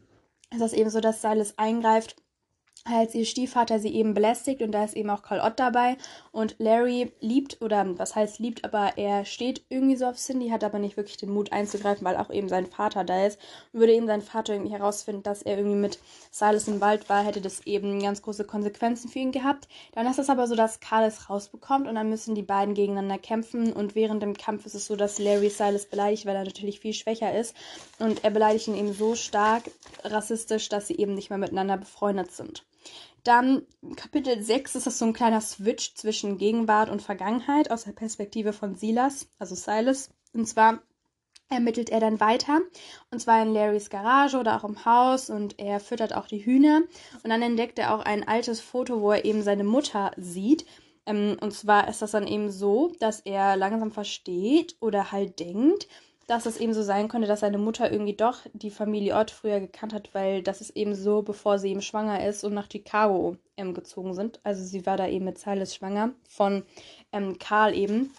[0.51, 2.15] ist das eben so, dass Silas eingreift
[2.95, 5.97] als ihr Stiefvater sie eben belästigt und da ist eben auch Carl Ott dabei
[6.31, 10.63] und Larry liebt oder was heißt liebt, aber er steht irgendwie so auf Cindy, hat
[10.63, 13.39] aber nicht wirklich den Mut einzugreifen, weil auch eben sein Vater da ist
[13.73, 15.99] und würde eben sein Vater irgendwie herausfinden, dass er irgendwie mit
[16.31, 19.67] Silas im Wald war, hätte das eben ganz große Konsequenzen für ihn gehabt.
[19.93, 23.17] Dann ist es aber so, dass Carl es rausbekommt und dann müssen die beiden gegeneinander
[23.17, 26.79] kämpfen und während dem Kampf ist es so, dass Larry Silas beleidigt, weil er natürlich
[26.79, 27.55] viel schwächer ist
[27.99, 29.63] und er beleidigt ihn eben so stark
[30.03, 32.63] rassistisch, dass sie eben nicht mehr miteinander befreundet sind.
[33.23, 33.63] Dann
[33.95, 38.53] Kapitel 6 ist das so ein kleiner Switch zwischen Gegenwart und Vergangenheit aus der Perspektive
[38.53, 40.11] von Silas, also Silas.
[40.33, 40.79] Und zwar
[41.49, 42.61] ermittelt er dann weiter.
[43.11, 46.81] Und zwar in Larrys Garage oder auch im Haus und er füttert auch die Hühner.
[47.23, 50.65] Und dann entdeckt er auch ein altes Foto, wo er eben seine Mutter sieht.
[51.05, 55.87] Ähm, und zwar ist das dann eben so, dass er langsam versteht oder halt denkt,
[56.27, 59.61] dass es eben so sein könnte, dass seine Mutter irgendwie doch die Familie Ott früher
[59.61, 63.37] gekannt hat, weil das ist eben so, bevor sie eben schwanger ist und nach Chicago
[63.55, 64.41] ähm, gezogen sind.
[64.43, 66.63] Also sie war da eben mit Silas schwanger von
[67.13, 68.11] ähm, Karl eben.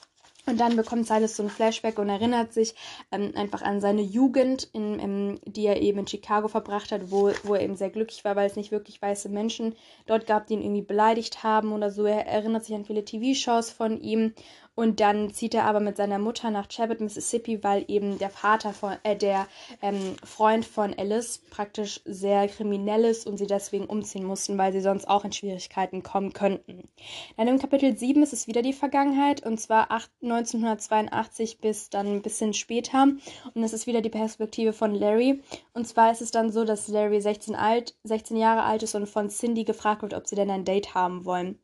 [0.46, 2.74] Und dann bekommt Silas so ein Flashback und erinnert sich
[3.12, 7.30] ähm, einfach an seine Jugend, in, in, die er eben in Chicago verbracht hat, wo,
[7.42, 9.74] wo er eben sehr glücklich war, weil es nicht wirklich weiße Menschen
[10.06, 12.06] dort gab, die ihn irgendwie beleidigt haben oder so.
[12.06, 14.32] Er erinnert sich an viele TV-Shows von ihm
[14.78, 18.72] und dann zieht er aber mit seiner Mutter nach Chabot, Mississippi, weil eben der Vater
[18.72, 19.48] von, äh, der
[19.82, 24.80] ähm, Freund von Alice praktisch sehr kriminell ist und sie deswegen umziehen mussten, weil sie
[24.80, 26.88] sonst auch in Schwierigkeiten kommen könnten.
[27.36, 32.06] Dann im Kapitel 7 ist es wieder die Vergangenheit und zwar 8, 1982 bis dann
[32.06, 33.02] ein bisschen später.
[33.54, 35.42] Und es ist wieder die Perspektive von Larry.
[35.72, 39.08] Und zwar ist es dann so, dass Larry 16, alt, 16 Jahre alt ist und
[39.08, 41.58] von Cindy gefragt wird, ob sie denn ein Date haben wollen.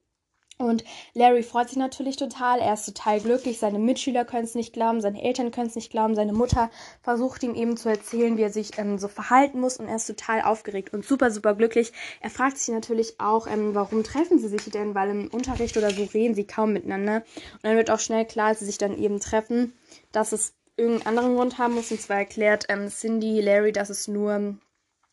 [0.56, 4.72] Und Larry freut sich natürlich total, er ist total glücklich, seine Mitschüler können es nicht
[4.72, 6.70] glauben, seine Eltern können es nicht glauben, seine Mutter
[7.02, 10.06] versucht ihm eben zu erzählen, wie er sich ähm, so verhalten muss und er ist
[10.06, 11.92] total aufgeregt und super, super glücklich.
[12.20, 15.90] Er fragt sich natürlich auch, ähm, warum treffen sie sich denn, weil im Unterricht oder
[15.90, 17.24] so reden sie kaum miteinander.
[17.54, 19.72] Und dann wird auch schnell klar, als sie sich dann eben treffen,
[20.12, 21.90] dass es irgendeinen anderen Grund haben muss.
[21.90, 24.56] Und zwar erklärt ähm, Cindy Larry, dass es nur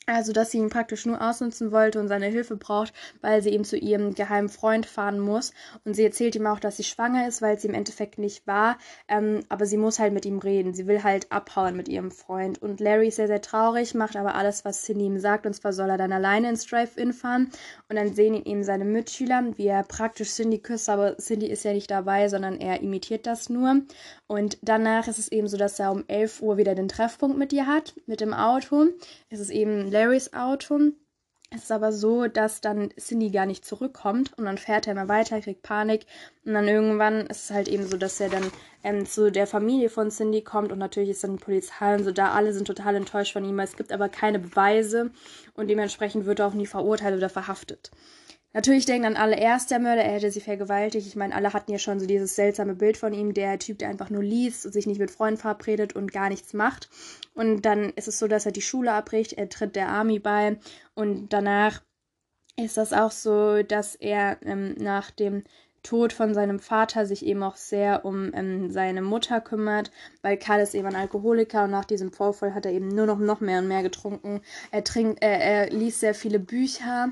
[0.08, 3.64] also, dass sie ihn praktisch nur ausnutzen wollte und seine Hilfe braucht, weil sie eben
[3.64, 5.54] zu ihrem geheimen Freund fahren muss.
[5.86, 8.80] Und sie erzählt ihm auch, dass sie schwanger ist, weil sie im Endeffekt nicht war.
[9.08, 10.74] Ähm, aber sie muss halt mit ihm reden.
[10.74, 12.60] Sie will halt abhauen mit ihrem Freund.
[12.62, 15.46] Und Larry ist sehr, sehr traurig, macht aber alles, was Cindy ihm sagt.
[15.46, 17.52] Und zwar soll er dann alleine ins Drive-In fahren.
[17.88, 20.90] Und dann sehen ihn eben seine Mitschüler, wie er praktisch Cindy küsst.
[20.90, 23.82] Aber Cindy ist ja nicht dabei, sondern er imitiert das nur.
[24.26, 27.54] Und danach ist es eben so, dass er um 11 Uhr wieder den Treffpunkt mit
[27.54, 28.88] ihr hat, mit dem Auto.
[29.30, 30.80] Es ist eben Larrys Auto.
[31.54, 35.10] Es ist aber so, dass dann Cindy gar nicht zurückkommt und dann fährt er immer
[35.10, 36.06] weiter, kriegt Panik
[36.46, 38.50] und dann irgendwann ist es halt eben so, dass er dann
[38.86, 42.12] ähm, zu der Familie von Cindy kommt und natürlich ist dann die Polizei und so
[42.14, 42.32] da.
[42.32, 43.60] Alle sind total enttäuscht von ihm.
[43.60, 45.12] Es gibt aber keine Beweise
[45.56, 47.92] und dementsprechend wird er auch nie verurteilt oder verhaftet.
[48.54, 51.08] Natürlich denken dann alle, er ist der Mörder, er hätte sie vergewaltigt.
[51.08, 53.90] Ich meine, alle hatten ja schon so dieses seltsame Bild von ihm, der Typ, der
[53.90, 56.90] einfach nur liest und sich nicht mit Freunden verabredet und gar nichts macht.
[57.34, 60.58] Und dann ist es so, dass er die Schule abbricht, er tritt der Army bei
[60.96, 61.82] und danach
[62.58, 65.44] ist das auch so, dass er ähm, nach dem
[65.84, 70.62] Tod von seinem Vater sich eben auch sehr um ähm, seine Mutter kümmert, weil Karl
[70.62, 73.60] ist eben ein Alkoholiker und nach diesem Vorfall hat er eben nur noch, noch mehr
[73.60, 74.42] und mehr getrunken.
[74.70, 77.12] Er, trinkt, äh, er liest sehr viele Bücher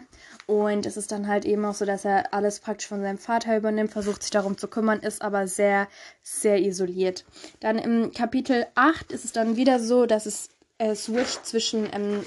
[0.50, 3.56] und es ist dann halt eben auch so, dass er alles praktisch von seinem Vater
[3.56, 5.88] übernimmt, versucht sich darum zu kümmern, ist aber sehr,
[6.24, 7.24] sehr isoliert.
[7.60, 12.26] Dann im Kapitel 8 ist es dann wieder so, dass es äh, switcht zwischen ähm,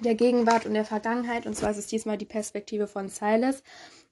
[0.00, 3.62] der Gegenwart und der Vergangenheit und zwar ist es diesmal die Perspektive von Silas.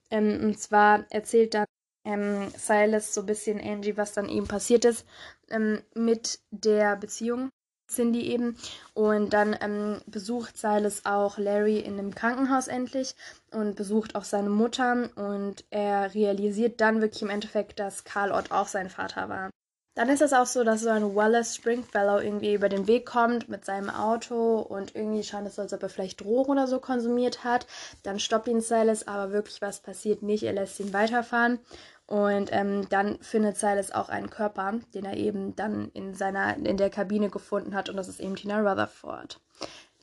[0.09, 1.65] Ähm, und zwar erzählt dann
[2.05, 5.05] ähm, Silas so ein bisschen Angie, was dann eben passiert ist
[5.49, 7.49] ähm, mit der Beziehung.
[7.91, 8.57] Cindy eben.
[8.93, 13.15] Und dann ähm, besucht Silas auch Larry in einem Krankenhaus endlich
[13.51, 15.09] und besucht auch seine Mutter.
[15.15, 19.49] Und er realisiert dann wirklich im Endeffekt, dass Carl Ott auch sein Vater war.
[19.93, 23.49] Dann ist es auch so, dass so ein Wallace Springfellow irgendwie über den Weg kommt
[23.49, 26.79] mit seinem Auto und irgendwie scheint es so, als ob er vielleicht Drogen oder so
[26.79, 27.67] konsumiert hat.
[28.03, 30.43] Dann stoppt ihn Silas, aber wirklich was passiert nicht.
[30.43, 31.59] Er lässt ihn weiterfahren
[32.07, 36.77] und ähm, dann findet Silas auch einen Körper, den er eben dann in seiner in
[36.77, 39.39] der Kabine gefunden hat und das ist eben Tina Rutherford.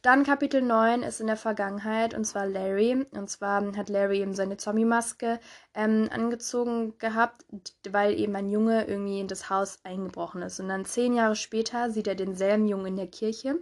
[0.02, 3.04] Dann Kapitel 9 ist in der Vergangenheit und zwar Larry.
[3.10, 5.40] Und zwar hat Larry eben seine Zombie-Maske
[5.74, 7.44] ähm, angezogen gehabt,
[7.90, 10.60] weil eben ein Junge irgendwie in das Haus eingebrochen ist.
[10.60, 13.58] Und dann zehn Jahre später sieht er denselben Jungen in der Kirche.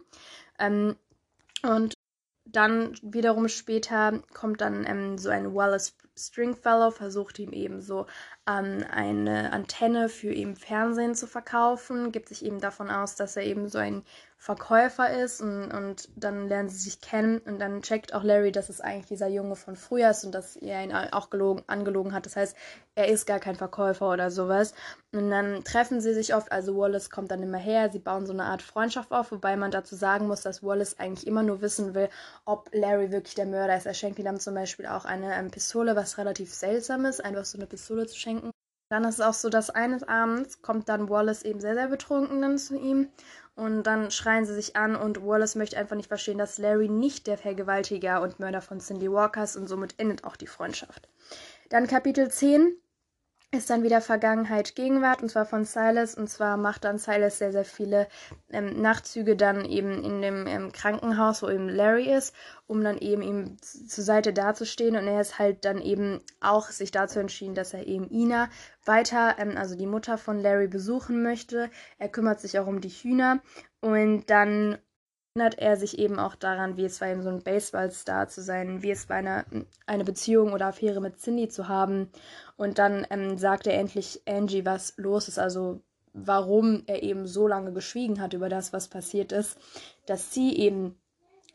[0.58, 0.96] Ähm,
[1.62, 1.94] und
[2.46, 8.06] dann wiederum später kommt dann ähm, so ein Wallace Stringfellow, versucht ihm eben so
[8.48, 13.42] ähm, eine Antenne für eben Fernsehen zu verkaufen, gibt sich eben davon aus, dass er
[13.44, 14.02] eben so ein
[14.38, 18.68] Verkäufer ist und, und dann lernen sie sich kennen und dann checkt auch Larry, dass
[18.68, 22.26] es eigentlich dieser Junge von früher ist und dass er ihn auch gelogen, angelogen hat.
[22.26, 22.56] Das heißt,
[22.94, 24.74] er ist gar kein Verkäufer oder sowas.
[25.12, 28.32] Und dann treffen sie sich oft, also Wallace kommt dann immer her, sie bauen so
[28.32, 31.94] eine Art Freundschaft auf, wobei man dazu sagen muss, dass Wallace eigentlich immer nur wissen
[31.94, 32.08] will,
[32.44, 33.86] ob Larry wirklich der Mörder ist.
[33.86, 37.46] Er schenkt ihm dann zum Beispiel auch eine ähm, Pistole, was relativ seltsam ist, einfach
[37.46, 38.50] so eine Pistole zu schenken.
[38.88, 42.40] Dann ist es auch so, dass eines Abends kommt dann Wallace eben sehr, sehr betrunken
[42.42, 43.08] dann zu ihm
[43.56, 47.26] und dann schreien sie sich an und Wallace möchte einfach nicht verstehen, dass Larry nicht
[47.26, 51.08] der Vergewaltiger und Mörder von Cindy Walker ist und somit endet auch die Freundschaft.
[51.70, 52.76] Dann Kapitel 10
[53.56, 56.14] ist dann wieder Vergangenheit, Gegenwart und zwar von Silas.
[56.14, 58.08] Und zwar macht dann Silas sehr, sehr viele
[58.50, 62.34] ähm, Nachtzüge dann eben in dem ähm, Krankenhaus, wo eben Larry ist,
[62.66, 64.96] um dann eben ihm zur Seite dazustehen.
[64.96, 68.48] Und er ist halt dann eben auch sich dazu entschieden, dass er eben Ina
[68.84, 71.70] weiter, ähm, also die Mutter von Larry besuchen möchte.
[71.98, 73.40] Er kümmert sich auch um die Hühner.
[73.80, 74.78] Und dann
[75.36, 78.82] erinnert er sich eben auch daran, wie es war, eben so ein Baseballstar zu sein,
[78.82, 79.44] wie es war, eine,
[79.84, 82.08] eine Beziehung oder Affäre mit Cindy zu haben.
[82.56, 85.82] Und dann ähm, sagt er endlich Angie, was los ist, also
[86.14, 89.58] warum er eben so lange geschwiegen hat über das, was passiert ist,
[90.06, 90.98] dass sie eben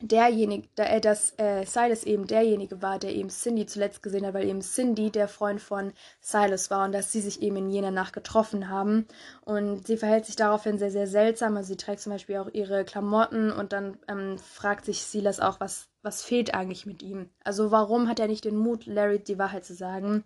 [0.02, 4.48] derjenige, äh, dass äh, Silas eben derjenige war, der eben Cindy zuletzt gesehen hat, weil
[4.48, 8.14] eben Cindy der Freund von Silas war und dass sie sich eben in jener Nacht
[8.14, 9.08] getroffen haben.
[9.46, 11.58] Und sie verhält sich daraufhin sehr, sehr seltsam.
[11.58, 15.60] Also sie trägt zum Beispiel auch ihre Klamotten und dann ähm, fragt sich Silas auch,
[15.60, 17.30] was, was fehlt eigentlich mit ihm?
[17.44, 20.24] Also warum hat er nicht den Mut, Larry die Wahrheit zu sagen?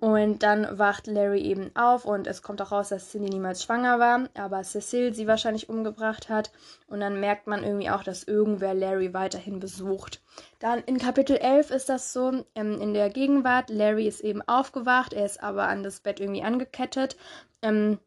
[0.00, 3.98] Und dann wacht Larry eben auf und es kommt auch raus, dass Cindy niemals schwanger
[3.98, 6.52] war, aber Cecile sie wahrscheinlich umgebracht hat.
[6.86, 10.22] Und dann merkt man irgendwie auch, dass irgendwer Larry weiterhin besucht.
[10.60, 15.12] Dann in Kapitel 11 ist das so, ähm, in der Gegenwart, Larry ist eben aufgewacht,
[15.12, 17.16] er ist aber an das Bett irgendwie angekettet.
[17.62, 17.98] Ähm,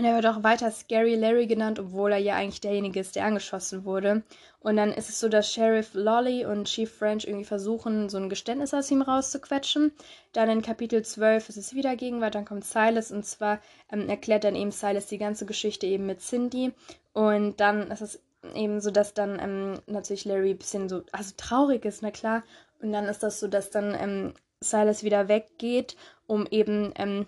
[0.00, 3.26] und er wird auch weiter Scary Larry genannt, obwohl er ja eigentlich derjenige ist, der
[3.26, 4.22] angeschossen wurde.
[4.60, 8.30] Und dann ist es so, dass Sheriff Lolly und Chief French irgendwie versuchen, so ein
[8.30, 9.92] Geständnis aus ihm rauszuquetschen.
[10.32, 13.60] Dann in Kapitel 12 ist es wieder Gegenwart, dann kommt Silas und zwar
[13.92, 16.72] ähm, erklärt dann eben Silas die ganze Geschichte eben mit Cindy.
[17.12, 18.22] Und dann ist es
[18.54, 22.42] eben so, dass dann ähm, natürlich Larry ein bisschen so, also traurig ist, na klar.
[22.80, 25.94] Und dann ist das so, dass dann ähm, Silas wieder weggeht,
[26.26, 27.26] um eben ähm,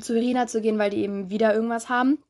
[0.00, 2.22] zu Irina zu gehen, weil die eben wieder irgendwas haben.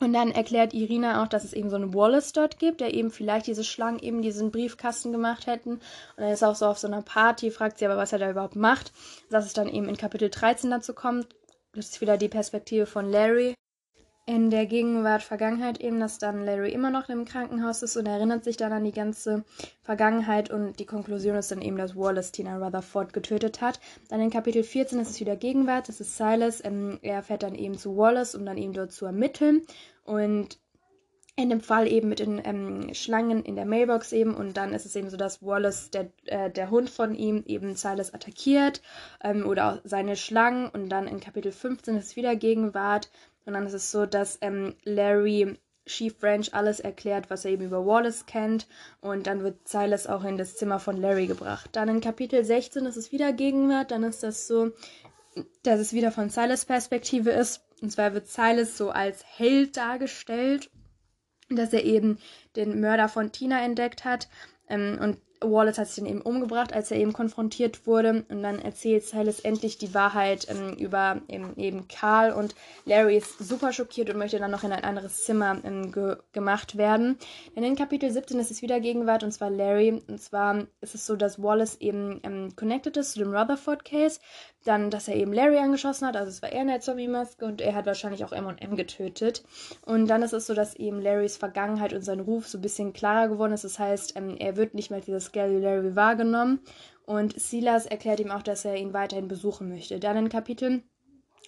[0.00, 3.10] Und dann erklärt Irina auch, dass es eben so einen Wallace dort gibt, der eben
[3.10, 5.74] vielleicht diese Schlangen eben diesen Briefkasten gemacht hätten.
[5.74, 5.80] Und
[6.16, 8.56] dann ist auch so auf so einer Party, fragt sie aber, was er da überhaupt
[8.56, 8.92] macht.
[9.30, 11.28] Dass es dann eben in Kapitel 13 dazu kommt.
[11.72, 13.54] Das ist wieder die Perspektive von Larry
[14.26, 18.42] in der Gegenwart, Vergangenheit eben, dass dann Larry immer noch im Krankenhaus ist und erinnert
[18.42, 19.44] sich dann an die ganze
[19.82, 23.80] Vergangenheit und die Konklusion ist dann eben, dass Wallace Tina Rutherford getötet hat.
[24.08, 27.54] Dann in Kapitel 14 ist es wieder Gegenwart, das ist Silas, ähm, er fährt dann
[27.54, 29.62] eben zu Wallace, um dann eben dort zu ermitteln.
[30.04, 30.58] Und
[31.36, 34.34] in dem Fall eben mit den ähm, Schlangen in der Mailbox eben.
[34.34, 37.74] Und dann ist es eben so, dass Wallace, der, äh, der Hund von ihm, eben
[37.74, 38.80] Silas attackiert
[39.22, 40.68] ähm, oder auch seine Schlangen.
[40.68, 43.10] Und dann in Kapitel 15 ist es wieder Gegenwart
[43.46, 47.66] und dann ist es so, dass ähm, Larry Chief French alles erklärt, was er eben
[47.66, 48.66] über Wallace kennt.
[49.00, 51.70] Und dann wird Silas auch in das Zimmer von Larry gebracht.
[51.72, 53.90] Dann in Kapitel 16 ist es wieder Gegenwart.
[53.90, 54.72] Dann ist das so,
[55.62, 57.62] dass es wieder von Silas Perspektive ist.
[57.82, 60.70] Und zwar wird Silas so als Held dargestellt,
[61.50, 62.18] dass er eben
[62.56, 64.28] den Mörder von Tina entdeckt hat.
[64.68, 65.18] Ähm, und
[65.50, 68.24] Wallace hat sich dann eben umgebracht, als er eben konfrontiert wurde.
[68.28, 72.32] Und dann erzählt Silas endlich die Wahrheit ähm, über eben, eben, Karl.
[72.32, 72.54] Und
[72.84, 76.76] Larry ist super schockiert und möchte dann noch in ein anderes Zimmer ähm, ge gemacht
[76.76, 77.18] werden.
[77.54, 80.02] Denn in Kapitel 17 ist es wieder Gegenwart und zwar Larry.
[80.08, 84.20] Und zwar ist es so, dass Wallace eben ähm, connected ist zu dem Rutherford Case.
[84.64, 86.16] Dann, dass er eben Larry angeschossen hat.
[86.16, 89.44] Also es war er in der Zombie-Maske und er hat wahrscheinlich auch M&M getötet.
[89.84, 92.94] Und dann ist es so, dass eben Larrys Vergangenheit und sein Ruf so ein bisschen
[92.94, 93.64] klarer geworden ist.
[93.64, 96.60] Das heißt, ähm, er wird nicht mehr als dieser Scary Larry wahrgenommen.
[97.06, 99.98] Und Silas erklärt ihm auch, dass er ihn weiterhin besuchen möchte.
[99.98, 100.82] Dann in Kapitel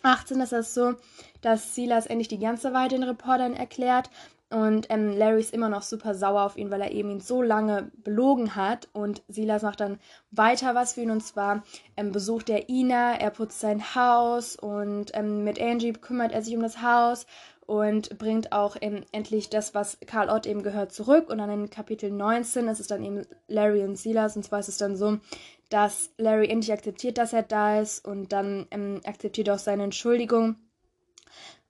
[0.03, 0.95] 18 ist es so,
[1.41, 4.11] dass Silas endlich die ganze Wahrheit den Reportern erklärt.
[4.49, 7.43] Und ähm, Larry ist immer noch super sauer auf ihn, weil er eben ihn so
[7.43, 8.89] lange belogen hat.
[8.93, 9.99] Und Silas macht dann
[10.31, 11.11] weiter was für ihn.
[11.11, 11.63] Und zwar
[11.97, 16.55] ähm, besucht er Ina, er putzt sein Haus und ähm, mit Angie kümmert er sich
[16.55, 17.27] um das Haus
[17.67, 21.29] und bringt auch eben endlich das, was Karl Ott eben gehört, zurück.
[21.31, 24.37] Und dann in Kapitel 19 ist es dann eben Larry und Silas.
[24.37, 25.19] Und zwar ist es dann so,
[25.69, 30.57] dass Larry endlich akzeptiert, dass er da ist und dann ähm, akzeptiert auch seine Entschuldigung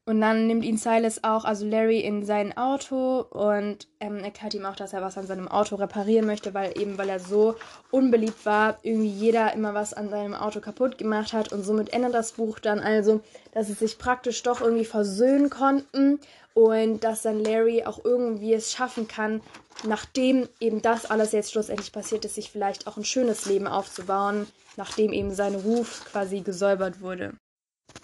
[0.09, 4.65] und dann nimmt ihn Silas auch, also Larry, in sein Auto und ähm, erklärt ihm
[4.65, 7.57] auch, dass er was an seinem Auto reparieren möchte, weil eben, weil er so
[7.91, 11.53] unbeliebt war, irgendwie jeder immer was an seinem Auto kaputt gemacht hat.
[11.53, 16.21] Und somit ändert das Buch dann also, dass sie sich praktisch doch irgendwie versöhnen konnten
[16.55, 19.41] und dass dann Larry auch irgendwie es schaffen kann,
[19.83, 24.47] nachdem eben das alles jetzt schlussendlich passiert ist, sich vielleicht auch ein schönes Leben aufzubauen,
[24.77, 27.33] nachdem eben sein Ruf quasi gesäubert wurde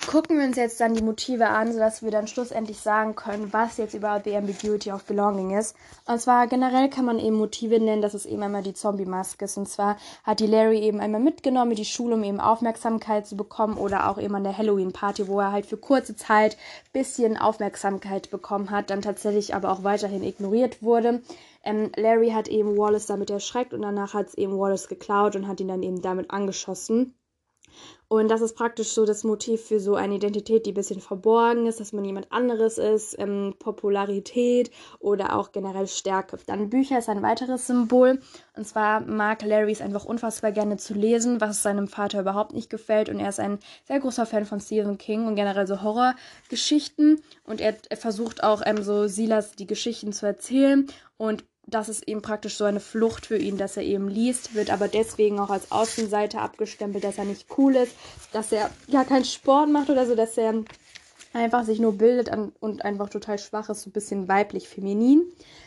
[0.06, 3.76] gucken wir uns jetzt dann die Motive an, sodass wir dann schlussendlich sagen können, was
[3.76, 5.74] jetzt überhaupt die Ambiguity of Belonging ist.
[6.06, 9.56] Und zwar generell kann man eben Motive nennen, dass es eben einmal die Zombie-Maske ist.
[9.56, 13.36] Und zwar hat die Larry eben einmal mitgenommen in die Schule, um eben Aufmerksamkeit zu
[13.36, 16.56] bekommen oder auch eben an der Halloween-Party, wo er halt für kurze Zeit
[16.92, 21.22] bisschen Aufmerksamkeit bekommen hat, dann tatsächlich aber auch weiterhin ignoriert wurde.
[21.64, 25.46] Ähm, Larry hat eben Wallace damit erschreckt und danach hat es eben Wallace geklaut und
[25.48, 27.14] hat ihn dann eben damit angeschossen.
[28.12, 31.64] Und das ist praktisch so das Motiv für so eine Identität, die ein bisschen verborgen
[31.64, 36.36] ist, dass man jemand anderes ist, ähm, Popularität oder auch generell Stärke.
[36.44, 38.20] Dann Bücher ist ein weiteres Symbol.
[38.54, 42.68] Und zwar mag Larry es einfach unfassbar gerne zu lesen, was seinem Vater überhaupt nicht
[42.68, 43.08] gefällt.
[43.08, 47.18] Und er ist ein sehr großer Fan von Stephen King und generell so Horrorgeschichten.
[47.44, 50.86] Und er, er versucht auch ähm, so Silas die Geschichten zu erzählen.
[51.16, 54.70] Und das ist eben praktisch so eine Flucht für ihn, dass er eben liest, wird
[54.70, 57.94] aber deswegen auch als Außenseiter abgestempelt, dass er nicht cool ist,
[58.32, 60.64] dass er ja keinen Sport macht oder so, dass er
[61.32, 65.22] einfach sich nur bildet und einfach total schwach ist, so ein bisschen weiblich-feminin.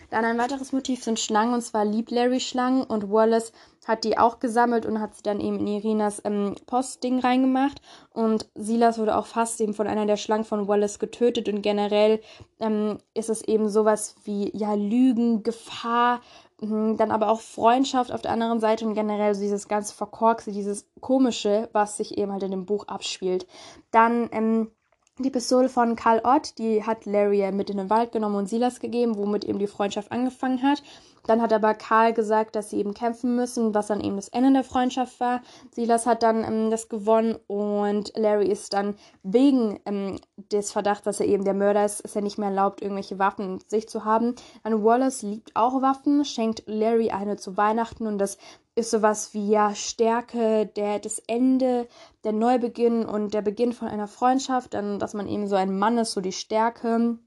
[0.10, 3.52] Dann ein weiteres Motiv sind Schlangen, und zwar liebt Larry Schlangen und Wallace
[3.86, 7.82] hat die auch gesammelt und hat sie dann eben in Irinas ähm, Postding reingemacht.
[8.12, 12.20] Und Silas wurde auch fast eben von einer der Schlangen von Wallace getötet und generell
[12.60, 16.22] ähm, ist es eben sowas wie, ja, Lügen, Gefahr,
[16.62, 20.52] mh, dann aber auch Freundschaft auf der anderen Seite und generell so dieses ganz Verkorkste,
[20.52, 23.46] dieses Komische, was sich eben halt in dem Buch abspielt.
[23.92, 24.72] Dann, ähm,
[25.18, 28.82] die Pistole von Karl Ott, die hat Larry mit in den Wald genommen und Silas
[28.82, 30.84] gegeben, womit eben die Freundschaft angefangen hat.
[31.28, 34.54] Dann hat aber Karl gesagt, dass sie eben kämpfen müssen, was dann eben das Ende
[34.54, 35.42] der Freundschaft war.
[35.72, 40.20] Silas hat dann ähm, das gewonnen und Larry ist dann wegen ähm,
[40.52, 43.56] des Verdachts, dass er eben der Mörder ist, ist er nicht mehr erlaubt, irgendwelche Waffen
[43.56, 44.36] in sich zu haben.
[44.64, 48.38] Dann Wallace liebt auch Waffen, schenkt Larry eine zu Weihnachten und das
[48.76, 51.88] ist sowas wie ja Stärke, der das Ende,
[52.24, 55.98] der Neubeginn und der Beginn von einer Freundschaft, dann dass man eben so ein Mann
[55.98, 57.18] ist, so die Stärke.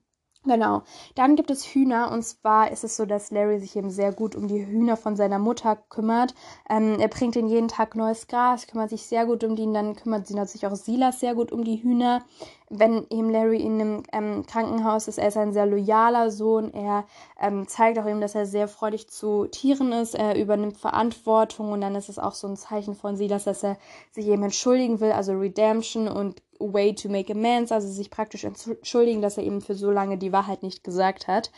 [0.45, 0.83] Genau.
[1.17, 4.35] Dann gibt es Hühner und zwar ist es so, dass Larry sich eben sehr gut
[4.37, 6.33] um die Hühner von seiner Mutter kümmert.
[6.71, 9.75] Ähm, er bringt ihnen jeden Tag neues Gras, kümmert sich sehr gut um die und
[9.75, 12.25] dann kümmert sich auch Silas sehr gut um die Hühner.
[12.71, 16.73] Wenn eben Larry in einem ähm, Krankenhaus ist, er ist ein sehr loyaler Sohn.
[16.75, 17.05] Er
[17.41, 20.15] ähm, zeigt auch eben, dass er sehr freudig zu Tieren ist.
[20.15, 23.79] Er übernimmt Verantwortung und dann ist es auch so ein Zeichen von Silas, dass er
[24.13, 29.23] sich eben entschuldigen will, also Redemption und way to make amends, also sich praktisch entschuldigen,
[29.23, 31.51] dass er eben für so lange die Wahrheit nicht gesagt hat.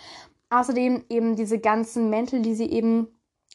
[0.50, 3.08] Außerdem eben diese ganzen Mäntel, die sie eben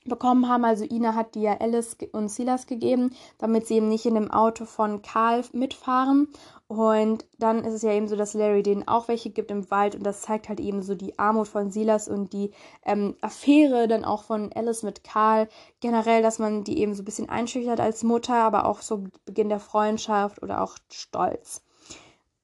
[0.05, 0.65] bekommen haben.
[0.65, 4.31] Also Ina hat die ja Alice und Silas gegeben, damit sie eben nicht in dem
[4.31, 6.29] Auto von Karl mitfahren.
[6.67, 9.95] Und dann ist es ja eben so, dass Larry denen auch welche gibt im Wald
[9.95, 12.51] und das zeigt halt eben so die Armut von Silas und die
[12.85, 15.47] ähm, Affäre dann auch von Alice mit Karl.
[15.79, 19.49] Generell, dass man die eben so ein bisschen einschüchtert als Mutter, aber auch so Beginn
[19.49, 21.64] der Freundschaft oder auch Stolz.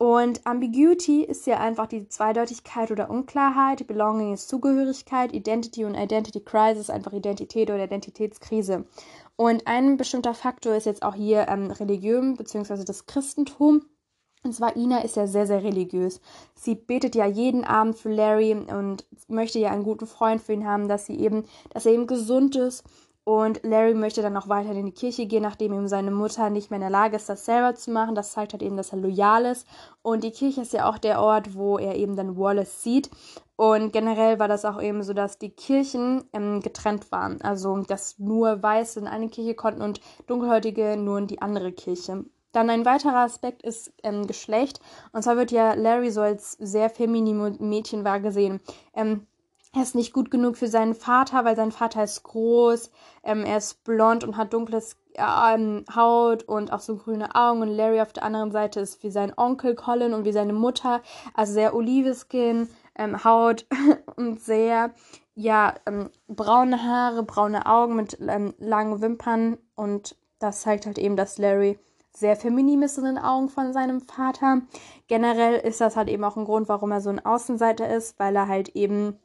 [0.01, 3.85] Und Ambiguity ist ja einfach die Zweideutigkeit oder Unklarheit.
[3.85, 5.31] Belonging ist Zugehörigkeit.
[5.31, 8.85] Identity und Identity Crisis einfach Identität oder Identitätskrise.
[9.35, 12.83] Und ein bestimmter Faktor ist jetzt auch hier ähm, Religion bzw.
[12.83, 13.85] das Christentum.
[14.43, 16.19] Und zwar Ina ist ja sehr, sehr religiös.
[16.55, 20.65] Sie betet ja jeden Abend für Larry und möchte ja einen guten Freund für ihn
[20.65, 22.83] haben, dass sie eben, dass er eben gesund ist
[23.23, 26.71] Und Larry möchte dann noch weiter in die Kirche gehen, nachdem ihm seine Mutter nicht
[26.71, 28.15] mehr in der Lage ist, das selber zu machen.
[28.15, 29.67] Das zeigt halt eben, dass er loyal ist.
[30.01, 33.11] Und die Kirche ist ja auch der Ort, wo er eben dann Wallace sieht.
[33.55, 37.39] Und generell war das auch eben so, dass die Kirchen ähm, getrennt waren.
[37.41, 42.25] Also, dass nur Weiße in eine Kirche konnten und Dunkelhäutige nur in die andere Kirche.
[42.53, 44.79] Dann ein weiterer Aspekt ist ähm, Geschlecht.
[45.13, 48.59] Und zwar wird ja Larry so als sehr feminin Mädchen wahrgesehen.
[48.95, 49.27] Ähm,
[49.73, 52.91] er ist nicht gut genug für seinen Vater, weil sein Vater ist groß,
[53.23, 57.61] ähm, er ist blond und hat dunkles ähm, Haut und auch so grüne Augen.
[57.61, 61.01] Und Larry auf der anderen Seite ist wie sein Onkel Colin und wie seine Mutter,
[61.33, 63.65] also sehr Oliveskin, ähm, Haut
[64.17, 64.91] und sehr,
[65.35, 69.57] ja, ähm, braune Haare, braune Augen mit ähm, langen Wimpern.
[69.75, 71.79] Und das zeigt halt eben, dass Larry
[72.13, 74.63] sehr feminin ist in den Augen von seinem Vater.
[75.07, 78.35] Generell ist das halt eben auch ein Grund, warum er so ein Außenseiter ist, weil
[78.35, 79.17] er halt eben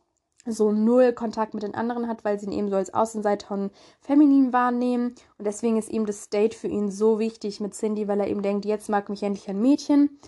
[0.46, 3.72] so null Kontakt mit den anderen hat, weil sie ihn eben so als Außenseiter und
[4.00, 5.14] feminin wahrnehmen.
[5.38, 8.42] Und deswegen ist ihm das Date für ihn so wichtig mit Cindy, weil er eben
[8.42, 10.18] denkt, jetzt mag mich endlich ein Mädchen.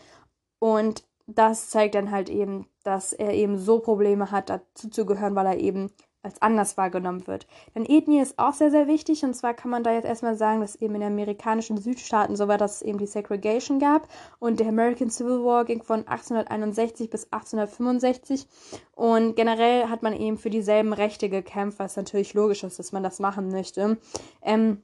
[0.58, 5.34] Und das zeigt dann halt eben, dass er eben so Probleme hat, dazu zu gehören,
[5.34, 5.90] weil er eben
[6.22, 7.46] als anders wahrgenommen wird.
[7.74, 9.24] Denn Ethnie ist auch sehr, sehr wichtig.
[9.24, 12.48] Und zwar kann man da jetzt erstmal sagen, dass eben in den amerikanischen Südstaaten so
[12.48, 14.08] war, dass es eben die Segregation gab.
[14.38, 18.46] Und der American Civil War ging von 1861 bis 1865.
[18.94, 23.02] Und generell hat man eben für dieselben Rechte gekämpft, was natürlich logisch ist, dass man
[23.02, 23.98] das machen möchte.
[24.42, 24.82] Ähm,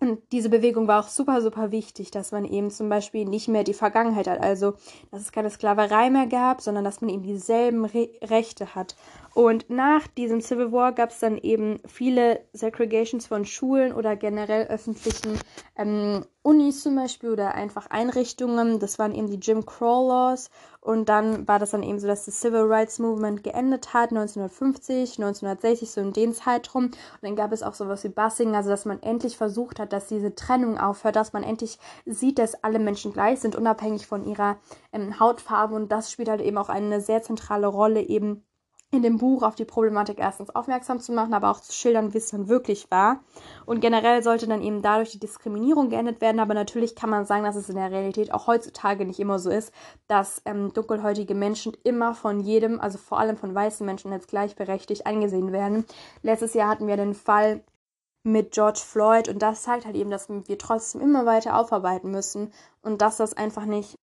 [0.00, 3.64] und diese Bewegung war auch super, super wichtig, dass man eben zum Beispiel nicht mehr
[3.64, 4.74] die Vergangenheit hat, also
[5.10, 8.96] dass es keine Sklaverei mehr gab, sondern dass man eben dieselben Re Rechte hat.
[9.34, 14.68] Und nach diesem Civil War gab es dann eben viele Segregations von Schulen oder generell
[14.68, 15.40] öffentlichen
[15.76, 18.78] ähm, Unis zum Beispiel oder einfach Einrichtungen.
[18.78, 20.50] Das waren eben die Jim Crow Laws.
[20.80, 25.18] Und dann war das dann eben so, dass das Civil Rights Movement geendet hat, 1950,
[25.18, 26.84] 1960, so in den Zeitraum.
[26.84, 30.06] Und dann gab es auch sowas wie Bussing, also dass man endlich versucht hat, dass
[30.06, 34.58] diese Trennung aufhört, dass man endlich sieht, dass alle Menschen gleich sind, unabhängig von ihrer
[34.92, 35.74] ähm, Hautfarbe.
[35.74, 38.44] Und das spielt halt eben auch eine sehr zentrale Rolle eben
[38.94, 42.18] in dem Buch auf die Problematik erstens aufmerksam zu machen, aber auch zu schildern, wie
[42.18, 43.20] es dann wirklich war.
[43.66, 46.40] Und generell sollte dann eben dadurch die Diskriminierung geendet werden.
[46.40, 49.50] Aber natürlich kann man sagen, dass es in der Realität auch heutzutage nicht immer so
[49.50, 49.72] ist,
[50.06, 55.06] dass ähm, dunkelhäutige Menschen immer von jedem, also vor allem von weißen Menschen als gleichberechtigt
[55.06, 55.84] angesehen werden.
[56.22, 57.62] Letztes Jahr hatten wir den Fall
[58.24, 62.52] mit George Floyd und das zeigt halt eben, dass wir trotzdem immer weiter aufarbeiten müssen
[62.80, 63.96] und dass das einfach nicht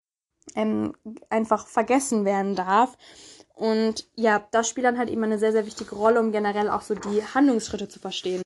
[0.56, 0.94] ähm,
[1.30, 2.98] einfach vergessen werden darf.
[3.62, 6.82] Und ja, das spielt dann halt eben eine sehr, sehr wichtige Rolle, um generell auch
[6.82, 8.41] so die Handlungsschritte zu verstehen.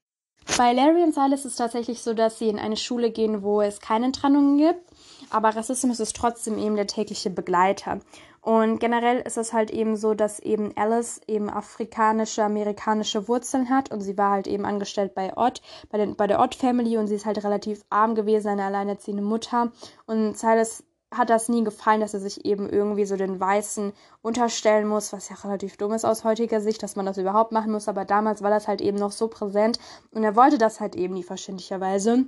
[0.57, 3.61] Bei Larry und Silas ist es tatsächlich so, dass sie in eine Schule gehen, wo
[3.61, 4.81] es keine Trennungen gibt,
[5.29, 8.01] aber Rassismus ist trotzdem eben der tägliche Begleiter.
[8.41, 13.91] Und generell ist es halt eben so, dass eben Alice eben afrikanische, amerikanische Wurzeln hat
[13.91, 17.07] und sie war halt eben angestellt bei Ott, bei, den, bei der Ott Family und
[17.07, 19.71] sie ist halt relativ arm gewesen, eine alleinerziehende Mutter.
[20.07, 20.83] Und Silas
[21.13, 25.29] hat das nie gefallen, dass er sich eben irgendwie so den Weißen unterstellen muss, was
[25.29, 28.41] ja relativ dumm ist aus heutiger Sicht, dass man das überhaupt machen muss, aber damals
[28.41, 29.79] war das halt eben noch so präsent
[30.11, 32.25] und er wollte das halt eben nie verständlicherweise.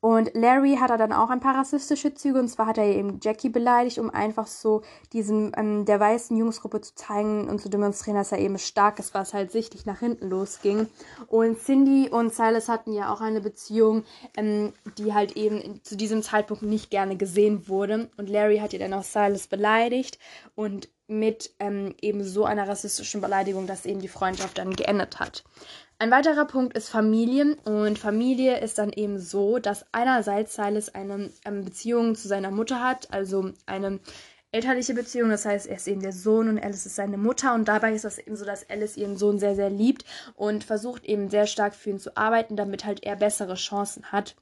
[0.00, 2.38] Und Larry hat er dann auch ein paar rassistische Züge.
[2.38, 4.82] Und zwar hat er eben Jackie beleidigt, um einfach so
[5.12, 9.12] diesen ähm, der weißen Jungsgruppe zu zeigen und zu demonstrieren, dass er eben stark ist,
[9.12, 10.86] was halt sichtlich nach hinten losging.
[11.26, 14.04] Und Cindy und Silas hatten ja auch eine Beziehung,
[14.36, 18.08] ähm, die halt eben zu diesem Zeitpunkt nicht gerne gesehen wurde.
[18.16, 20.18] Und Larry hat ja dann auch Silas beleidigt
[20.54, 25.44] und mit ähm, eben so einer rassistischen Beleidigung, dass eben die Freundschaft dann geendet hat.
[26.02, 31.30] Ein weiterer Punkt ist Familie und Familie ist dann eben so, dass einerseits Silas eine
[31.44, 34.00] ähm, Beziehung zu seiner Mutter hat, also eine
[34.50, 37.68] elterliche Beziehung, das heißt, er ist eben der Sohn und Alice ist seine Mutter und
[37.68, 41.28] dabei ist das eben so, dass Alice ihren Sohn sehr, sehr liebt und versucht eben
[41.28, 44.36] sehr stark für ihn zu arbeiten, damit halt er bessere Chancen hat.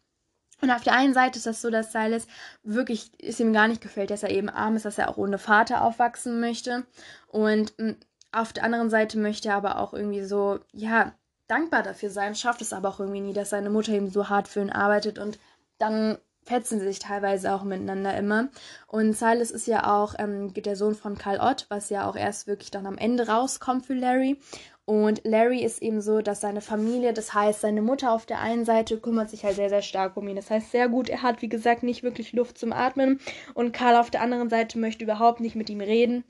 [0.62, 2.28] Und auf der einen Seite ist das so, dass Silas
[2.62, 5.38] wirklich es ihm gar nicht gefällt, dass er eben arm ist, dass er auch ohne
[5.38, 6.86] Vater aufwachsen möchte.
[7.26, 7.96] Und mm,
[8.30, 11.14] auf der anderen Seite möchte er aber auch irgendwie so, ja,
[11.49, 14.49] dankbar dafür sein, schafft es aber auch irgendwie nie, dass seine Mutter eben so hart
[14.49, 15.38] für ihn arbeitet und
[15.78, 16.18] dann
[16.49, 18.49] fetzen sie sich teilweise auch miteinander immer.
[18.86, 22.46] Und Silas ist ja auch ähm, der Sohn von Karl Ott, was ja auch erst
[22.46, 24.38] wirklich dann am Ende rauskommt für Larry.
[24.86, 28.64] Und Larry ist eben so, dass seine Familie, das heißt seine Mutter auf der einen
[28.64, 30.36] Seite kümmert sich halt sehr, sehr stark um ihn.
[30.36, 33.20] Das heißt sehr gut, er hat wie gesagt nicht wirklich Luft zum Atmen.
[33.53, 36.24] Und Karl auf der anderen Seite möchte überhaupt nicht mit ihm reden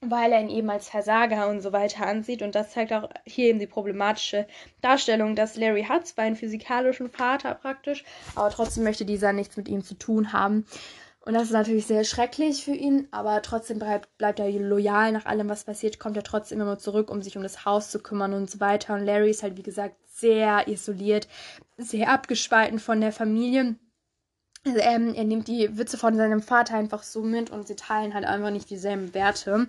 [0.00, 2.42] weil er ihn eben als Versager und so weiter ansieht.
[2.42, 4.46] Und das zeigt auch hier eben die problematische
[4.80, 9.68] Darstellung, dass Larry hat zwar einen physikalischen Vater praktisch, aber trotzdem möchte dieser nichts mit
[9.68, 10.64] ihm zu tun haben.
[11.22, 15.26] Und das ist natürlich sehr schrecklich für ihn, aber trotzdem bleibt, bleibt er loyal nach
[15.26, 18.32] allem, was passiert, kommt er trotzdem immer zurück, um sich um das Haus zu kümmern
[18.32, 18.94] und so weiter.
[18.94, 21.28] Und Larry ist halt, wie gesagt, sehr isoliert,
[21.76, 23.76] sehr abgespalten von der Familie.
[24.68, 28.12] Also, ähm, er nimmt die Witze von seinem Vater einfach so mit und sie teilen
[28.12, 29.68] halt einfach nicht dieselben Werte.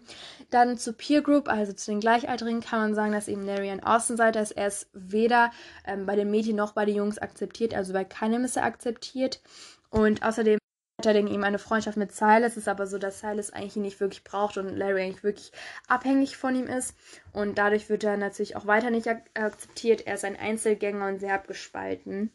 [0.50, 3.82] Dann zu Peer Group, also zu den Gleichaltrigen, kann man sagen, dass eben Larry ein
[3.82, 4.52] Außenseiter ist.
[4.52, 5.52] Er ist weder
[5.88, 9.42] ähm, bei den Mädchen noch bei den Jungs akzeptiert, also bei keinem ist er akzeptiert.
[9.90, 10.60] Und außerdem
[10.98, 12.52] hat er eben eine Freundschaft mit Silas.
[12.52, 15.54] Es ist aber so, dass Silas eigentlich ihn nicht wirklich braucht und Larry eigentlich wirklich
[15.88, 16.94] abhängig von ihm ist.
[17.32, 20.06] Und dadurch wird er natürlich auch weiter nicht ak akzeptiert.
[20.08, 22.32] Er ist ein Einzelgänger und sehr abgespalten.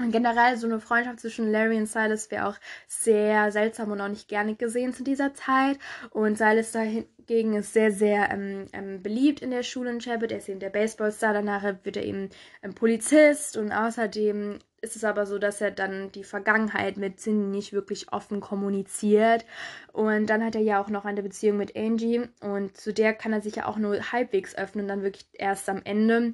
[0.00, 4.08] Und generell so eine Freundschaft zwischen Larry und Silas wäre auch sehr seltsam und auch
[4.08, 5.78] nicht gerne gesehen zu dieser Zeit.
[6.08, 10.32] Und Silas dagegen ist sehr, sehr ähm, ähm, beliebt in der Schule in Chabot.
[10.32, 11.34] Er ist eben der Baseballstar.
[11.34, 12.30] Danach wird er eben
[12.62, 13.58] ähm, Polizist.
[13.58, 18.10] Und außerdem ist es aber so, dass er dann die Vergangenheit mit Cindy nicht wirklich
[18.10, 19.44] offen kommuniziert.
[19.92, 22.22] Und dann hat er ja auch noch eine Beziehung mit Angie.
[22.40, 24.88] Und zu der kann er sich ja auch nur halbwegs öffnen.
[24.88, 26.32] Dann wirklich erst am Ende.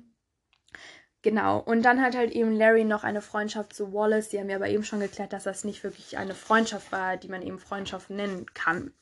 [1.22, 4.28] Genau, und dann hat halt eben Larry noch eine Freundschaft zu Wallace.
[4.28, 7.28] Die haben ja aber eben schon geklärt, dass das nicht wirklich eine Freundschaft war, die
[7.28, 8.92] man eben Freundschaft nennen kann.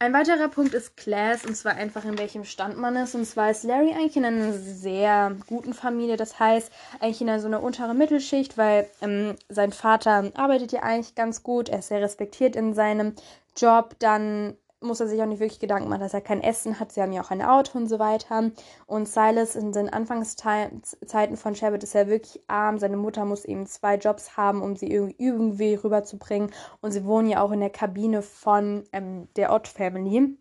[0.00, 3.16] Ein weiterer Punkt ist Class, und zwar einfach in welchem Stand man ist.
[3.16, 7.40] Und zwar ist Larry eigentlich in einer sehr guten Familie, das heißt eigentlich in einer,
[7.40, 11.88] so einer unteren Mittelschicht, weil ähm, sein Vater arbeitet ja eigentlich ganz gut, er ist
[11.88, 13.14] sehr respektiert in seinem
[13.56, 13.96] Job.
[13.98, 16.92] Dann muss er sich auch nicht wirklich Gedanken machen, dass er kein Essen hat.
[16.92, 18.50] Sie haben ja auch ein Auto und so weiter.
[18.86, 22.78] Und Silas in den Anfangszeiten von Shabbat ist ja wirklich arm.
[22.78, 26.50] Seine Mutter muss eben zwei Jobs haben, um sie irgendwie rüberzubringen.
[26.80, 30.36] Und sie wohnen ja auch in der Kabine von ähm, der Ott Family.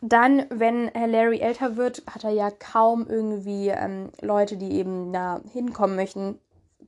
[0.00, 5.40] Dann, wenn Larry älter wird, hat er ja kaum irgendwie ähm, Leute, die eben da
[5.52, 6.38] hinkommen möchten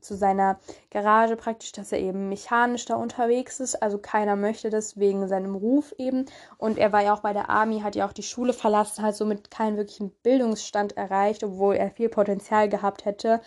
[0.04, 0.58] zu seiner
[0.90, 3.82] Garage praktisch, dass er eben mechanisch da unterwegs ist.
[3.82, 6.26] Also keiner möchte das wegen seinem Ruf eben.
[6.58, 9.16] Und er war ja auch bei der Army, hat ja auch die Schule verlassen, hat
[9.16, 13.40] somit keinen wirklichen Bildungsstand erreicht, obwohl er viel Potenzial gehabt hätte.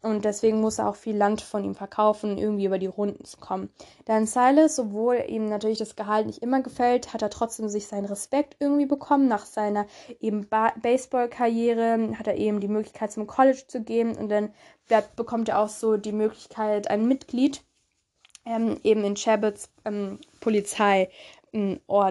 [0.00, 3.36] Und deswegen muss er auch viel Land von ihm verkaufen, irgendwie über die Runden zu
[3.38, 3.68] kommen.
[4.04, 8.04] Dann Silas, obwohl ihm natürlich das Gehalt nicht immer gefällt, hat er trotzdem sich seinen
[8.04, 9.26] Respekt irgendwie bekommen.
[9.26, 9.86] Nach seiner
[10.20, 14.50] eben Baseball-Karriere hat er eben die Möglichkeit zum College zu gehen und dann
[15.16, 17.62] bekommt er auch so die Möglichkeit, ein Mitglied
[18.46, 21.10] ähm, eben in Chabots ähm, Polizeiort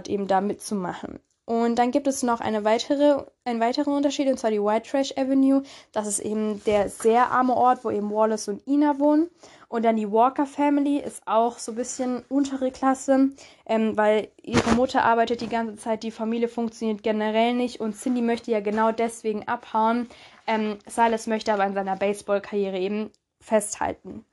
[0.08, 1.20] eben da mitzumachen.
[1.48, 5.14] Und dann gibt es noch eine weitere, einen weiteren Unterschied, und zwar die White Trash
[5.16, 5.64] Avenue.
[5.93, 9.30] Das ist eben der sehr arme Ort, wo eben Wallace und Ina wohnen.
[9.70, 13.30] Und dann die Walker Family ist auch so ein bisschen untere Klasse,
[13.66, 18.22] ähm, weil ihre Mutter arbeitet die ganze Zeit, die Familie funktioniert generell nicht und Cindy
[18.22, 20.10] möchte ja genau deswegen abhauen.
[20.48, 24.26] Ähm, Silas möchte aber in seiner Baseball-Karriere eben festhalten.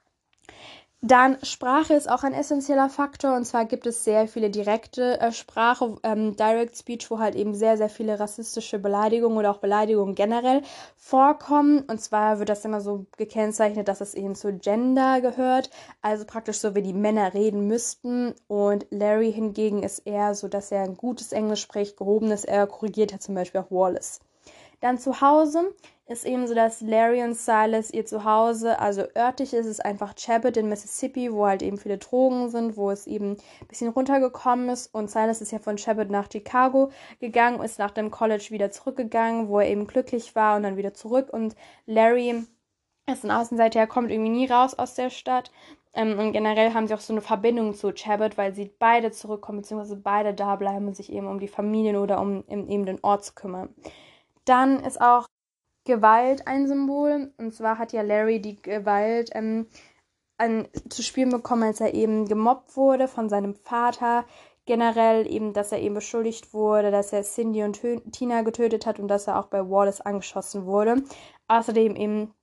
[1.06, 5.32] Dann Sprache ist auch ein essentieller Faktor und zwar gibt es sehr viele direkte äh,
[5.32, 10.14] Sprache, ähm, Direct Speech, wo halt eben sehr, sehr viele rassistische Beleidigungen oder auch Beleidigungen
[10.14, 10.62] generell
[10.96, 11.80] vorkommen.
[11.80, 15.68] Und zwar wird das immer so gekennzeichnet, dass es eben zu Gender gehört,
[16.00, 18.34] also praktisch so wie die Männer reden müssten.
[18.48, 23.12] Und Larry hingegen ist eher so, dass er ein gutes Englisch spricht, gehobenes, er korrigiert
[23.12, 24.20] ja zum Beispiel auch Wallace.
[24.80, 25.74] Dann zu Hause
[26.06, 30.56] ist eben so, dass Larry und Silas ihr Zuhause, also örtlich ist es einfach Chabot
[30.56, 34.94] in Mississippi, wo halt eben viele Drogen sind, wo es eben ein bisschen runtergekommen ist.
[34.94, 36.90] Und Silas ist ja von Chabot nach Chicago
[37.20, 40.92] gegangen, ist nach dem College wieder zurückgegangen, wo er eben glücklich war und dann wieder
[40.92, 41.30] zurück.
[41.32, 42.44] Und Larry
[43.10, 45.50] ist ein Außenseiter, er kommt irgendwie nie raus aus der Stadt.
[45.94, 49.62] Ähm, und generell haben sie auch so eine Verbindung zu Chabot, weil sie beide zurückkommen,
[49.62, 53.24] beziehungsweise beide da bleiben und sich eben um die Familien oder um eben den Ort
[53.24, 53.74] zu kümmern.
[54.44, 55.26] Dann ist auch
[55.84, 57.32] Gewalt ein Symbol.
[57.38, 59.66] Und zwar hat ja Larry die Gewalt ähm,
[60.38, 64.24] an, zu spüren bekommen, als er eben gemobbt wurde von seinem Vater.
[64.66, 67.80] Generell eben, dass er eben beschuldigt wurde, dass er Cindy und
[68.12, 71.02] Tina getötet hat und dass er auch bei Wallace angeschossen wurde.
[71.48, 72.34] Außerdem eben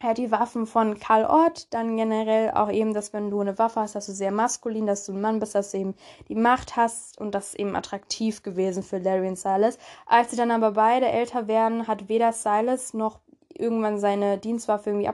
[0.00, 3.80] hat die Waffen von Karl Ort, dann generell auch eben, dass wenn du eine Waffe
[3.80, 5.94] hast, dass du sehr maskulin, dass du ein Mann bist, dass du eben
[6.28, 9.78] die Macht hast und das ist eben attraktiv gewesen für Larry und Silas.
[10.06, 13.18] Als sie dann aber beide älter werden, hat weder Silas noch
[13.52, 15.08] irgendwann seine Dienstwaffe irgendwie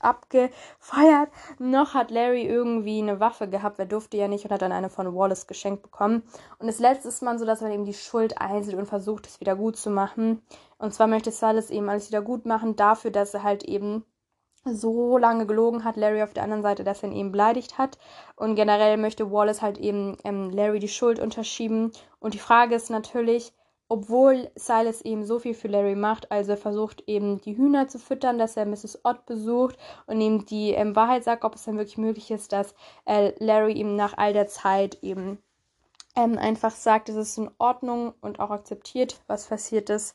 [0.00, 4.72] abgefeuert, noch hat Larry irgendwie eine Waffe gehabt, wer durfte ja nicht und hat dann
[4.72, 6.22] eine von Wallace geschenkt bekommen.
[6.58, 9.40] Und das letzte ist man so, dass man eben die Schuld einsieht und versucht, es
[9.40, 10.42] wieder gut zu machen.
[10.78, 14.04] Und zwar möchte Silas eben alles wieder gut machen dafür, dass er halt eben
[14.64, 17.98] so lange gelogen hat, Larry auf der anderen Seite, dass er ihn eben beleidigt hat.
[18.36, 21.92] Und generell möchte Wallace halt eben ähm, Larry die Schuld unterschieben.
[22.20, 23.52] Und die Frage ist natürlich,
[23.88, 27.98] obwohl Silas eben so viel für Larry macht, also er versucht eben die Hühner zu
[27.98, 29.00] füttern, dass er Mrs.
[29.04, 32.74] Ott besucht und ihm die ähm, Wahrheit sagt, ob es dann wirklich möglich ist, dass
[33.06, 35.38] äh, Larry ihm nach all der Zeit eben
[36.16, 40.14] ähm, einfach sagt, es ist in Ordnung und auch akzeptiert, was passiert ist.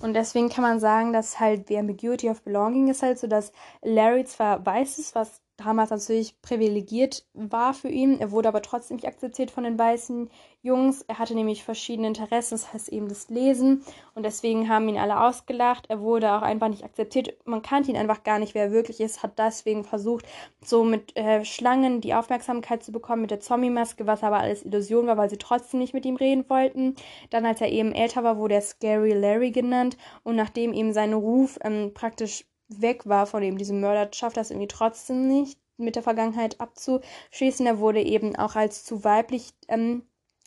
[0.00, 3.52] Und deswegen kann man sagen, dass halt die Ambiguity of Belonging ist halt so, dass
[3.82, 8.18] Larry zwar weiß es, was damals natürlich privilegiert war für ihn.
[8.20, 10.28] Er wurde aber trotzdem nicht akzeptiert von den weißen
[10.62, 11.02] Jungs.
[11.08, 13.82] Er hatte nämlich verschiedene Interessen, das heißt eben das Lesen.
[14.14, 15.86] Und deswegen haben ihn alle ausgelacht.
[15.88, 17.34] Er wurde auch einfach nicht akzeptiert.
[17.44, 19.22] Man kannte ihn einfach gar nicht, wer er wirklich ist.
[19.22, 20.26] Hat deswegen versucht,
[20.64, 25.06] so mit äh, Schlangen die Aufmerksamkeit zu bekommen, mit der Zombie-Maske, was aber alles Illusion
[25.06, 26.94] war, weil sie trotzdem nicht mit ihm reden wollten.
[27.30, 29.96] Dann, als er eben älter war, wurde er Scary Larry genannt.
[30.22, 32.44] Und nachdem ihm sein Ruf ähm, praktisch
[32.80, 37.66] weg war von eben diesem Mörder, schafft das irgendwie trotzdem nicht, mit der Vergangenheit abzuschließen.
[37.66, 40.02] Er wurde eben auch als zu weiblich ähm,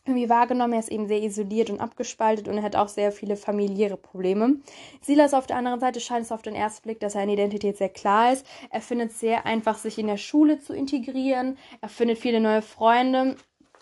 [0.06, 0.74] irgendwie wahrgenommen.
[0.74, 4.58] Er ist eben sehr isoliert und abgespaltet und er hat auch sehr viele familiäre Probleme.
[5.02, 7.90] Silas auf der anderen Seite scheint es auf den ersten Blick, dass seine Identität sehr
[7.90, 8.46] klar ist.
[8.70, 11.58] Er findet es sehr einfach, sich in der Schule zu integrieren.
[11.82, 13.36] Er findet viele neue Freunde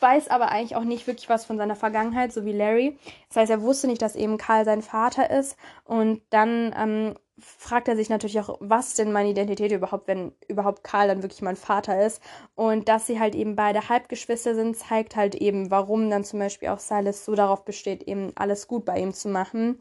[0.03, 2.97] weiß aber eigentlich auch nicht wirklich was von seiner Vergangenheit, so wie Larry.
[3.29, 5.57] Das heißt, er wusste nicht, dass eben Karl sein Vater ist.
[5.85, 10.83] Und dann ähm, fragt er sich natürlich auch, was denn meine Identität überhaupt, wenn überhaupt
[10.83, 12.21] Karl dann wirklich mein Vater ist.
[12.53, 16.69] Und dass sie halt eben beide Halbgeschwister sind, zeigt halt eben, warum dann zum Beispiel
[16.69, 19.79] auch Silas so darauf besteht, eben alles gut bei ihm zu machen.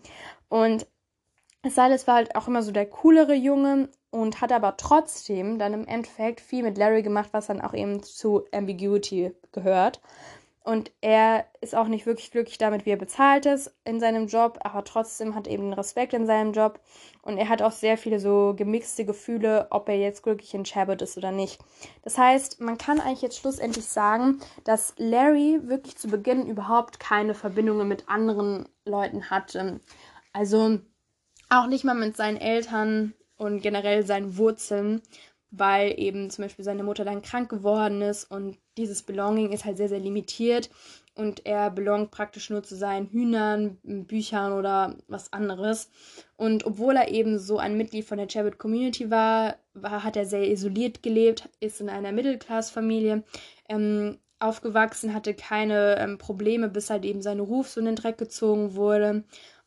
[0.49, 0.87] Und
[1.67, 5.87] Silas war halt auch immer so der coolere Junge und hat aber trotzdem dann im
[5.87, 10.01] Endeffekt viel mit Larry gemacht, was dann auch eben zu Ambiguity gehört.
[10.65, 14.61] Und er ist auch nicht wirklich glücklich damit, wie er bezahlt ist in seinem Job,
[14.63, 16.79] aber trotzdem hat eben Respekt in seinem Job.
[17.23, 21.03] Und er hat auch sehr viele so gemixte Gefühle, ob er jetzt glücklich in Chabot
[21.03, 21.59] ist oder nicht.
[22.03, 27.35] Das heißt, man kann eigentlich jetzt schlussendlich sagen, dass Larry wirklich zu Beginn überhaupt keine
[27.35, 29.81] Verbindungen mit anderen Leuten hatte.
[30.33, 30.79] Also
[31.49, 35.03] auch nicht mal mit seinen Eltern und generell seinen Wurzeln
[35.53, 39.77] weil eben zum Beispiel seine Mutter dann krank geworden ist und dieses Belonging ist halt
[39.77, 40.71] sehr, sehr limitiert
[41.15, 45.91] und er belongt praktisch nur zu seinen Hühnern, Büchern oder was anderes.
[46.37, 50.25] Und obwohl er eben so ein Mitglied von der Chabot Community war, war hat er
[50.25, 53.23] sehr isoliert gelebt, ist in einer Mittelklassfamilie
[53.69, 58.17] ähm, aufgewachsen, hatte keine ähm, Probleme, bis halt eben sein Ruf so in den Dreck
[58.17, 59.25] gezogen wurde.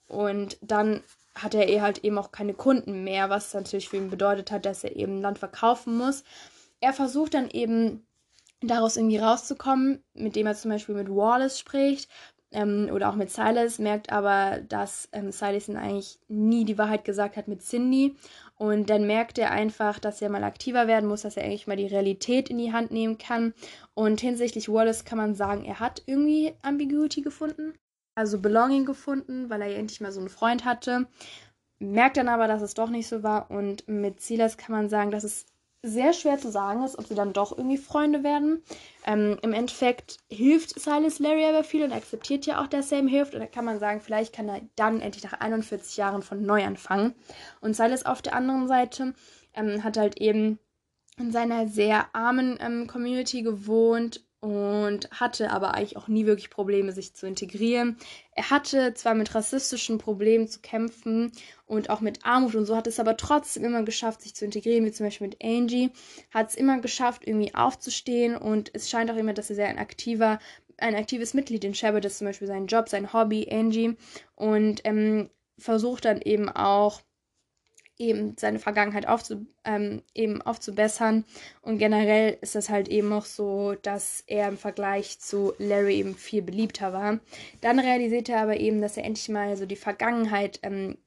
[0.07, 1.01] Und dann
[1.35, 4.83] hatte er halt eben auch keine Kunden mehr, was natürlich für ihn bedeutet hat, dass
[4.83, 6.23] er eben Land verkaufen muss.
[6.79, 8.05] Er versucht dann eben
[8.61, 12.09] daraus irgendwie rauszukommen, mit dem er zum Beispiel mit Wallace spricht
[12.51, 17.03] ähm, oder auch mit Silas, merkt aber, dass ähm, Silas ihn eigentlich nie die Wahrheit
[17.03, 18.15] gesagt hat mit Cindy.
[18.57, 21.75] Und dann merkt er einfach, dass er mal aktiver werden muss, dass er eigentlich mal
[21.75, 23.53] die Realität in die Hand nehmen kann.
[23.93, 27.73] Und hinsichtlich Wallace kann man sagen, er hat irgendwie Ambiguity gefunden
[28.15, 31.07] also Belonging gefunden, weil er ja endlich mal so einen Freund hatte.
[31.79, 33.51] Merkt dann aber, dass es doch nicht so war.
[33.51, 35.45] Und mit Silas kann man sagen, dass es
[35.85, 38.63] sehr schwer zu sagen ist, ob sie dann doch irgendwie Freunde werden.
[39.05, 43.07] Ähm, Im Endeffekt hilft Silas Larry aber viel und akzeptiert ja auch, dass er ihm
[43.07, 43.35] hilft.
[43.35, 46.63] Und da kann man sagen, vielleicht kann er dann endlich nach 41 Jahren von neu
[46.63, 47.13] anfangen.
[47.61, 49.13] Und Silas auf der anderen Seite
[49.53, 50.57] ähm, hat halt eben
[51.17, 56.91] in seiner sehr armen ähm, Community gewohnt und hatte aber eigentlich auch nie wirklich Probleme,
[56.91, 57.97] sich zu integrieren.
[58.35, 61.31] Er hatte zwar mit rassistischen Problemen zu kämpfen
[61.65, 64.85] und auch mit Armut und so, hat es aber trotzdem immer geschafft, sich zu integrieren,
[64.85, 65.89] wie zum Beispiel mit Angie,
[66.31, 69.79] hat es immer geschafft, irgendwie aufzustehen und es scheint auch immer, dass er sehr ein
[69.79, 70.37] aktiver,
[70.77, 73.95] ein aktives Mitglied in Shabbat ist, zum Beispiel sein Job, sein Hobby, Angie
[74.35, 77.01] und ähm, versucht dann eben auch
[77.97, 81.23] eben seine Vergangenheit aufzu, ähm, eben aufzubessern.
[81.61, 86.15] Und generell ist es halt eben auch so, dass er im Vergleich zu Larry eben
[86.15, 87.19] viel beliebter war.
[87.61, 90.97] Dann realisiert er aber eben, dass er endlich mal so die Vergangenheit ähm,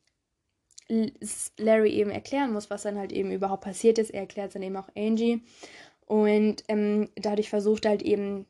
[1.58, 4.10] Larry eben erklären muss, was dann halt eben überhaupt passiert ist.
[4.10, 5.42] Er erklärt dann eben auch Angie.
[6.06, 8.46] Und ähm, dadurch versucht er halt eben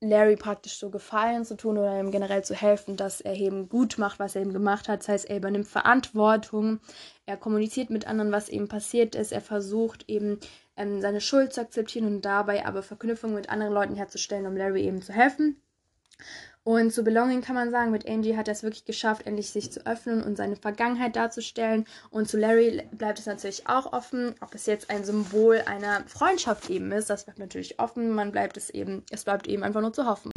[0.00, 3.98] Larry praktisch so Gefallen zu tun oder ihm generell zu helfen, dass er eben gut
[3.98, 5.00] macht, was er eben gemacht hat.
[5.00, 6.80] Das heißt, er übernimmt Verantwortung,
[7.26, 10.40] er kommuniziert mit anderen, was eben passiert ist, er versucht eben
[10.76, 14.84] ähm, seine Schuld zu akzeptieren und dabei aber Verknüpfungen mit anderen Leuten herzustellen, um Larry
[14.86, 15.62] eben zu helfen.
[16.70, 19.72] Und zu Belonging kann man sagen, mit Angie hat er es wirklich geschafft, endlich sich
[19.72, 21.84] zu öffnen und seine Vergangenheit darzustellen.
[22.10, 26.70] Und zu Larry bleibt es natürlich auch offen, ob es jetzt ein Symbol einer Freundschaft
[26.70, 27.10] eben ist.
[27.10, 28.10] Das bleibt natürlich offen.
[28.10, 30.30] Man bleibt es eben, es bleibt eben einfach nur zu hoffen.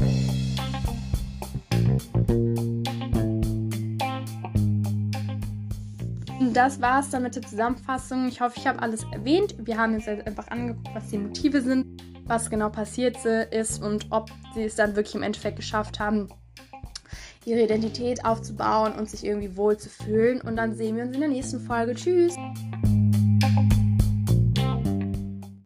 [6.56, 8.28] Das war es dann mit der Zusammenfassung.
[8.28, 9.56] Ich hoffe, ich habe alles erwähnt.
[9.60, 14.30] Wir haben jetzt einfach angeguckt, was die Motive sind was genau passiert ist und ob
[14.54, 16.30] sie es dann wirklich im Endeffekt geschafft haben,
[17.46, 20.40] ihre Identität aufzubauen und sich irgendwie wohl zu fühlen.
[20.42, 21.94] Und dann sehen wir uns in der nächsten Folge.
[21.94, 22.36] Tschüss!